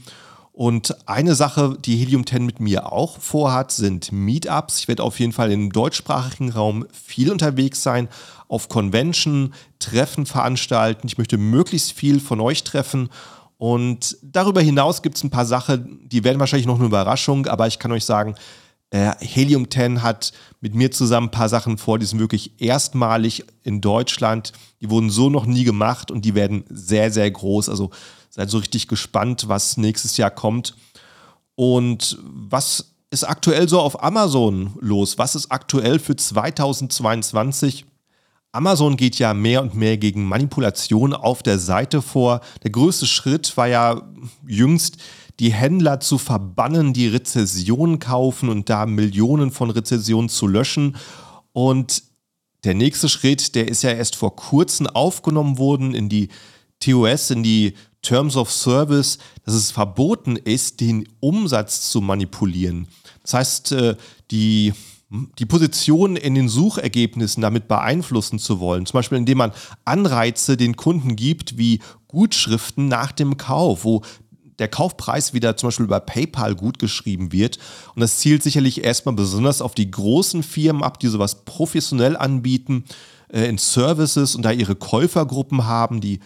Und 0.52 1.08
eine 1.08 1.34
Sache, 1.34 1.78
die 1.82 1.96
Helium 1.96 2.26
10 2.26 2.44
mit 2.44 2.60
mir 2.60 2.92
auch 2.92 3.18
vorhat, 3.18 3.72
sind 3.72 4.12
Meetups. 4.12 4.80
Ich 4.80 4.88
werde 4.88 5.04
auf 5.04 5.20
jeden 5.20 5.32
Fall 5.32 5.52
im 5.52 5.72
deutschsprachigen 5.72 6.50
Raum 6.50 6.84
viel 6.92 7.30
unterwegs 7.30 7.82
sein, 7.82 8.08
auf 8.48 8.68
Convention, 8.68 9.54
Treffen 9.78 10.26
veranstalten. 10.26 11.06
Ich 11.06 11.16
möchte 11.16 11.38
möglichst 11.38 11.92
viel 11.92 12.18
von 12.18 12.40
euch 12.40 12.64
treffen. 12.64 13.08
Und 13.56 14.18
darüber 14.20 14.60
hinaus 14.60 15.00
gibt 15.00 15.16
es 15.16 15.24
ein 15.24 15.30
paar 15.30 15.46
Sachen, 15.46 16.08
die 16.08 16.24
werden 16.24 16.40
wahrscheinlich 16.40 16.66
noch 16.66 16.78
eine 16.78 16.86
Überraschung, 16.86 17.46
aber 17.46 17.66
ich 17.66 17.78
kann 17.78 17.92
euch 17.92 18.04
sagen, 18.04 18.34
Helium 18.90 19.70
10 19.70 20.02
hat 20.02 20.32
mit 20.60 20.74
mir 20.74 20.90
zusammen 20.90 21.28
ein 21.28 21.30
paar 21.30 21.50
Sachen 21.50 21.76
vor, 21.76 21.98
die 21.98 22.06
sind 22.06 22.20
wirklich 22.20 22.60
erstmalig 22.60 23.44
in 23.62 23.82
Deutschland. 23.82 24.52
Die 24.80 24.88
wurden 24.88 25.10
so 25.10 25.28
noch 25.28 25.44
nie 25.44 25.64
gemacht 25.64 26.10
und 26.10 26.24
die 26.24 26.34
werden 26.34 26.64
sehr, 26.70 27.10
sehr 27.10 27.30
groß. 27.30 27.68
Also 27.68 27.90
seid 28.30 28.48
so 28.48 28.58
richtig 28.58 28.88
gespannt, 28.88 29.48
was 29.48 29.76
nächstes 29.76 30.16
Jahr 30.16 30.30
kommt. 30.30 30.74
Und 31.54 32.18
was 32.22 32.94
ist 33.10 33.24
aktuell 33.24 33.68
so 33.68 33.80
auf 33.80 34.02
Amazon 34.02 34.74
los? 34.80 35.18
Was 35.18 35.34
ist 35.34 35.50
aktuell 35.50 35.98
für 35.98 36.16
2022? 36.16 37.84
Amazon 38.52 38.96
geht 38.96 39.18
ja 39.18 39.34
mehr 39.34 39.60
und 39.60 39.74
mehr 39.74 39.98
gegen 39.98 40.24
Manipulation 40.24 41.12
auf 41.12 41.42
der 41.42 41.58
Seite 41.58 42.00
vor. 42.00 42.40
Der 42.62 42.70
größte 42.70 43.06
Schritt 43.06 43.56
war 43.56 43.68
ja 43.68 44.02
jüngst 44.46 44.96
die 45.40 45.52
Händler 45.52 46.00
zu 46.00 46.18
verbannen, 46.18 46.92
die 46.92 47.08
Rezessionen 47.08 47.98
kaufen 47.98 48.48
und 48.48 48.68
da 48.68 48.86
Millionen 48.86 49.50
von 49.50 49.70
Rezessionen 49.70 50.28
zu 50.28 50.46
löschen. 50.46 50.96
Und 51.52 52.02
der 52.64 52.74
nächste 52.74 53.08
Schritt, 53.08 53.54
der 53.54 53.68
ist 53.68 53.82
ja 53.82 53.90
erst 53.90 54.16
vor 54.16 54.34
kurzem 54.34 54.88
aufgenommen 54.88 55.58
worden 55.58 55.94
in 55.94 56.08
die 56.08 56.28
TOS, 56.80 57.30
in 57.30 57.42
die 57.42 57.74
Terms 58.02 58.36
of 58.36 58.50
Service, 58.50 59.18
dass 59.44 59.54
es 59.54 59.70
verboten 59.70 60.36
ist, 60.36 60.80
den 60.80 61.08
Umsatz 61.20 61.90
zu 61.90 62.00
manipulieren. 62.00 62.88
Das 63.22 63.34
heißt, 63.34 63.72
äh, 63.72 63.96
die, 64.30 64.72
die 65.38 65.46
Position 65.46 66.16
in 66.16 66.34
den 66.34 66.48
Suchergebnissen 66.48 67.40
damit 67.40 67.68
beeinflussen 67.68 68.38
zu 68.38 68.60
wollen. 68.60 68.86
Zum 68.86 68.98
Beispiel, 68.98 69.18
indem 69.18 69.38
man 69.38 69.52
Anreize 69.84 70.56
den 70.56 70.76
Kunden 70.76 71.16
gibt, 71.16 71.58
wie 71.58 71.80
Gutschriften 72.06 72.88
nach 72.88 73.12
dem 73.12 73.36
Kauf, 73.36 73.84
wo 73.84 74.02
der 74.58 74.68
Kaufpreis 74.68 75.34
wieder 75.34 75.56
zum 75.56 75.68
Beispiel 75.68 75.86
über 75.86 76.00
PayPal 76.00 76.54
gut 76.54 76.78
geschrieben 76.78 77.32
wird. 77.32 77.58
Und 77.94 78.00
das 78.00 78.18
zielt 78.18 78.42
sicherlich 78.42 78.84
erstmal 78.84 79.14
besonders 79.14 79.62
auf 79.62 79.74
die 79.74 79.90
großen 79.90 80.42
Firmen 80.42 80.82
ab, 80.82 80.98
die 80.98 81.08
sowas 81.08 81.44
professionell 81.44 82.16
anbieten 82.16 82.84
äh, 83.32 83.48
in 83.48 83.58
Services 83.58 84.34
und 84.34 84.42
da 84.42 84.50
ihre 84.50 84.76
Käufergruppen 84.76 85.66
haben, 85.66 86.00
die 86.00 86.20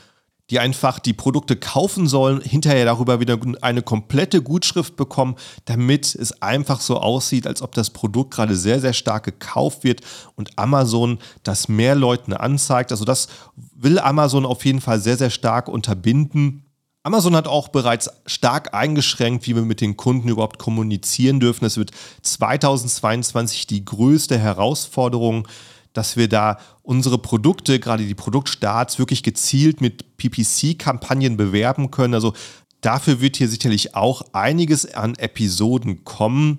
die 0.52 0.58
einfach 0.58 0.98
die 0.98 1.14
Produkte 1.14 1.56
kaufen 1.56 2.06
sollen, 2.06 2.42
hinterher 2.42 2.84
darüber 2.84 3.20
wieder 3.20 3.38
eine 3.62 3.80
komplette 3.80 4.42
Gutschrift 4.42 4.96
bekommen, 4.96 5.36
damit 5.64 6.14
es 6.14 6.42
einfach 6.42 6.82
so 6.82 6.98
aussieht, 6.98 7.46
als 7.46 7.62
ob 7.62 7.74
das 7.74 7.88
Produkt 7.88 8.34
gerade 8.34 8.54
sehr, 8.54 8.78
sehr 8.78 8.92
stark 8.92 9.24
gekauft 9.24 9.82
wird 9.82 10.02
und 10.36 10.58
Amazon 10.58 11.20
das 11.42 11.68
mehr 11.68 11.94
Leuten 11.94 12.34
anzeigt. 12.34 12.92
Also 12.92 13.06
das 13.06 13.28
will 13.74 13.98
Amazon 13.98 14.44
auf 14.44 14.66
jeden 14.66 14.82
Fall 14.82 15.00
sehr, 15.00 15.16
sehr 15.16 15.30
stark 15.30 15.68
unterbinden. 15.68 16.66
Amazon 17.04 17.34
hat 17.34 17.48
auch 17.48 17.68
bereits 17.68 18.10
stark 18.26 18.74
eingeschränkt, 18.74 19.46
wie 19.46 19.56
wir 19.56 19.62
mit 19.62 19.80
den 19.80 19.96
Kunden 19.96 20.28
überhaupt 20.28 20.58
kommunizieren 20.58 21.40
dürfen. 21.40 21.64
Es 21.64 21.76
wird 21.76 21.90
2022 22.22 23.66
die 23.66 23.84
größte 23.84 24.38
Herausforderung 24.38 25.48
dass 25.92 26.16
wir 26.16 26.28
da 26.28 26.58
unsere 26.82 27.18
Produkte, 27.18 27.78
gerade 27.78 28.06
die 28.06 28.14
Produktstarts, 28.14 28.98
wirklich 28.98 29.22
gezielt 29.22 29.80
mit 29.80 30.16
PPC-Kampagnen 30.16 31.36
bewerben 31.36 31.90
können. 31.90 32.14
Also 32.14 32.32
dafür 32.80 33.20
wird 33.20 33.36
hier 33.36 33.48
sicherlich 33.48 33.94
auch 33.94 34.22
einiges 34.32 34.92
an 34.94 35.14
Episoden 35.16 36.04
kommen, 36.04 36.58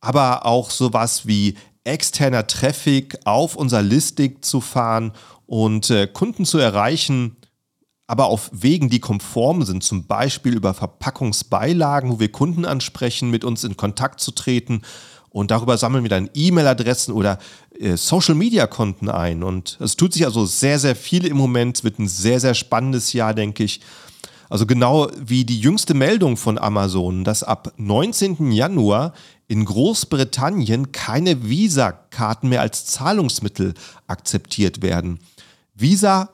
aber 0.00 0.46
auch 0.46 0.70
sowas 0.70 1.26
wie 1.26 1.54
externer 1.84 2.46
Traffic 2.46 3.18
auf 3.24 3.56
unser 3.56 3.82
Listing 3.82 4.42
zu 4.42 4.60
fahren 4.60 5.12
und 5.46 5.90
äh, 5.90 6.06
Kunden 6.06 6.44
zu 6.44 6.58
erreichen, 6.58 7.36
aber 8.08 8.26
auf 8.26 8.50
Wegen, 8.52 8.88
die 8.88 9.00
konform 9.00 9.62
sind, 9.62 9.84
zum 9.84 10.06
Beispiel 10.06 10.54
über 10.56 10.74
Verpackungsbeilagen, 10.74 12.10
wo 12.10 12.18
wir 12.18 12.32
Kunden 12.32 12.64
ansprechen, 12.64 13.30
mit 13.30 13.44
uns 13.44 13.62
in 13.62 13.76
Kontakt 13.76 14.18
zu 14.18 14.32
treten 14.32 14.82
und 15.30 15.50
darüber 15.50 15.76
sammeln 15.76 16.04
wir 16.04 16.08
dann 16.08 16.30
E-Mail-Adressen 16.34 17.12
oder 17.12 17.38
äh, 17.78 17.96
Social-Media-Konten 17.96 19.10
ein. 19.10 19.42
Und 19.42 19.76
es 19.80 19.94
tut 19.94 20.14
sich 20.14 20.24
also 20.24 20.46
sehr, 20.46 20.78
sehr 20.78 20.96
viel 20.96 21.26
im 21.26 21.36
Moment. 21.36 21.76
Es 21.76 21.84
wird 21.84 21.98
ein 21.98 22.08
sehr, 22.08 22.40
sehr 22.40 22.54
spannendes 22.54 23.12
Jahr, 23.12 23.34
denke 23.34 23.62
ich. 23.62 23.80
Also 24.48 24.64
genau 24.64 25.08
wie 25.18 25.44
die 25.44 25.60
jüngste 25.60 25.92
Meldung 25.92 26.38
von 26.38 26.56
Amazon, 26.56 27.24
dass 27.24 27.42
ab 27.42 27.74
19. 27.76 28.50
Januar 28.50 29.12
in 29.46 29.66
Großbritannien 29.66 30.92
keine 30.92 31.46
Visa-Karten 31.46 32.48
mehr 32.48 32.62
als 32.62 32.86
Zahlungsmittel 32.86 33.74
akzeptiert 34.06 34.80
werden. 34.80 35.18
Visa, 35.74 36.30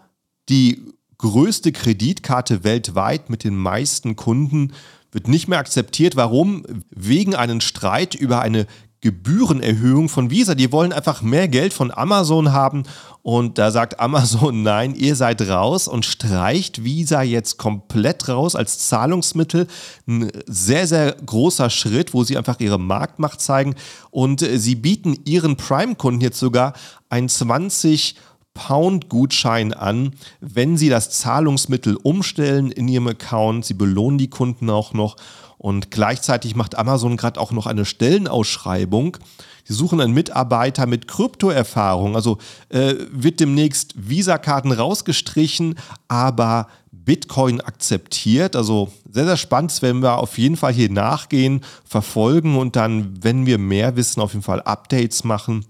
die 0.49 0.94
größte 1.19 1.73
Kreditkarte 1.73 2.65
weltweit 2.65 3.31
mit 3.31 3.45
den 3.45 3.57
meisten 3.57 4.17
Kunden, 4.17 4.73
wird 5.13 5.29
nicht 5.29 5.49
mehr 5.49 5.61
akzeptiert. 5.61 6.17
Warum? 6.17 6.65
Wegen 6.91 7.35
einem 7.35 7.61
Streit 7.61 8.15
über 8.15 8.41
eine 8.41 8.67
Gebührenerhöhung 9.05 10.09
von 10.09 10.31
Visa. 10.31 10.55
Die 10.55 10.73
wollen 10.73 10.95
einfach 10.95 11.21
mehr 11.21 11.47
Geld 11.47 11.75
von 11.75 11.91
Amazon 11.91 12.53
haben. 12.53 12.85
Und 13.21 13.59
da 13.59 13.71
sagt 13.71 14.01
Amazon, 14.01 14.63
nein, 14.63 14.95
ihr 14.95 15.15
seid 15.15 15.43
raus 15.43 15.89
und 15.89 16.07
streicht 16.07 16.85
Visa 16.85 17.21
jetzt 17.21 17.59
komplett 17.59 18.31
raus 18.31 18.57
als 18.57 18.79
Zahlungsmittel. 18.89 19.67
Ein 20.09 20.33
sehr, 20.47 20.87
sehr 20.87 21.13
großer 21.13 21.69
Schritt, 21.69 22.15
wo 22.15 22.25
sie 22.25 22.39
einfach 22.39 22.59
ihre 22.61 22.81
Marktmacht 22.81 23.43
zeigen. 23.43 23.75
Und 24.11 24.41
äh, 24.41 24.59
sie 24.59 24.75
bieten 24.75 25.19
ihren 25.27 25.57
Prime-Kunden 25.57 26.23
jetzt 26.23 26.41
sogar 26.41 26.73
ein 27.11 27.29
20 27.29 28.17
Pound-Gutschein 28.55 29.75
an, 29.75 30.15
wenn 30.41 30.77
Sie 30.77 30.89
das 30.89 31.11
Zahlungsmittel 31.11 31.97
umstellen 31.97 32.71
in 32.71 32.89
Ihrem 32.89 33.09
Account. 33.09 33.65
Sie 33.65 33.75
belohnen 33.75 34.19
die 34.19 34.31
Kunden 34.31 34.71
auch 34.71 34.93
noch. 34.93 35.17
Und 35.59 35.91
gleichzeitig 35.91 36.57
macht 36.57 36.77
Amazon 36.77 37.17
gerade 37.17 37.41
auch 37.41 37.51
noch 37.51 37.67
eine 37.67 37.85
Stellenausschreibung. 37.85 39.17
Sie 39.65 39.73
suchen 39.73 40.01
einen 40.01 40.13
Mitarbeiter 40.13 40.87
mit 40.87 41.09
Kryptoerfahrung. 41.09 42.17
Also 42.17 42.39
äh, 42.69 42.95
wird 43.11 43.41
demnächst 43.41 43.95
Visa-Karten 43.97 44.73
rausgestrichen, 44.73 45.77
aber 46.07 46.69
Bitcoin 46.93 47.61
akzeptiert. 47.61 48.57
Also 48.57 48.93
sehr, 49.11 49.25
sehr 49.25 49.37
spannend. 49.37 49.71
Das 49.71 49.83
werden 49.83 50.03
wir 50.03 50.19
auf 50.19 50.39
jeden 50.39 50.57
Fall 50.57 50.73
hier 50.73 50.91
nachgehen, 50.91 51.63
verfolgen 51.85 52.59
und 52.59 52.77
dann, 52.77 53.23
wenn 53.23 53.47
wir 53.47 53.59
mehr 53.59 53.97
wissen, 53.97 54.21
auf 54.21 54.33
jeden 54.33 54.45
Fall 54.45 54.63
Updates 54.63 55.25
machen. 55.25 55.65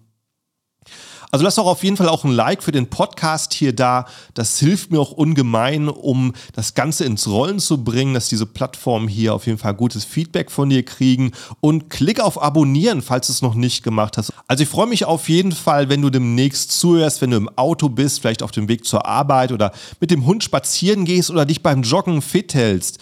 Also 1.31 1.45
lass 1.45 1.57
doch 1.57 1.67
auf 1.67 1.83
jeden 1.85 1.97
Fall 1.97 2.09
auch 2.09 2.25
ein 2.25 2.31
Like 2.31 2.63
für 2.63 2.73
den 2.73 2.89
Podcast 2.89 3.55
hier 3.55 3.75
da. 3.75 4.07
Das 4.35 4.59
hilft 4.59 4.91
mir 4.91 5.01
auch 5.01 5.13
ungemein, 5.13 5.89
um 5.89 6.33
das 6.53 6.75
Ganze 6.75 7.05
ins 7.05 7.27
Rollen 7.27 7.59
zu 7.59 7.83
bringen, 7.83 8.15
dass 8.15 8.29
diese 8.29 8.47
Plattformen 8.47 9.09
hier 9.09 9.35
auf 9.35 9.47
jeden 9.47 9.59
Fall 9.59 9.75
gutes 9.75 10.05
Feedback 10.05 10.51
von 10.51 10.71
dir 10.71 10.85
kriegen. 10.85 11.33
Und 11.61 11.91
klick 11.91 12.21
auf 12.21 12.41
Abonnieren, 12.43 13.03
falls 13.03 13.27
du 13.29 13.33
es 13.33 13.43
noch 13.43 13.55
nicht 13.55 13.83
gemacht 13.83 14.17
hast. 14.19 14.33
Also 14.47 14.63
ich 14.63 14.69
freue 14.69 14.87
mich 14.87 15.05
auf 15.05 15.29
jeden 15.29 15.53
Fall, 15.53 15.89
wenn 15.89 16.03
du 16.03 16.11
demnächst 16.11 16.73
zuhörst, 16.73 17.21
wenn 17.21 17.31
du 17.31 17.37
im 17.37 17.49
Auto 17.57 17.89
bist, 17.89 18.21
vielleicht 18.21 18.43
auf 18.43 18.51
dem 18.51 18.69
Weg 18.69 18.85
zur 18.85 19.07
Arbeit 19.07 19.53
oder 19.53 19.73
mit 20.01 20.11
dem 20.11 20.27
Hund 20.27 20.45
spazieren 20.45 21.05
gehst 21.05 21.31
oder 21.31 21.47
dich 21.47 21.63
beim 21.63 21.83
Joggen 21.83 22.23
fit 22.23 22.55
hältst. 22.55 22.99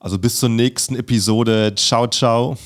Also 0.00 0.18
bis 0.18 0.38
zur 0.38 0.48
nächsten 0.48 0.94
Episode. 0.94 1.74
Ciao, 1.76 2.06
ciao. 2.06 2.56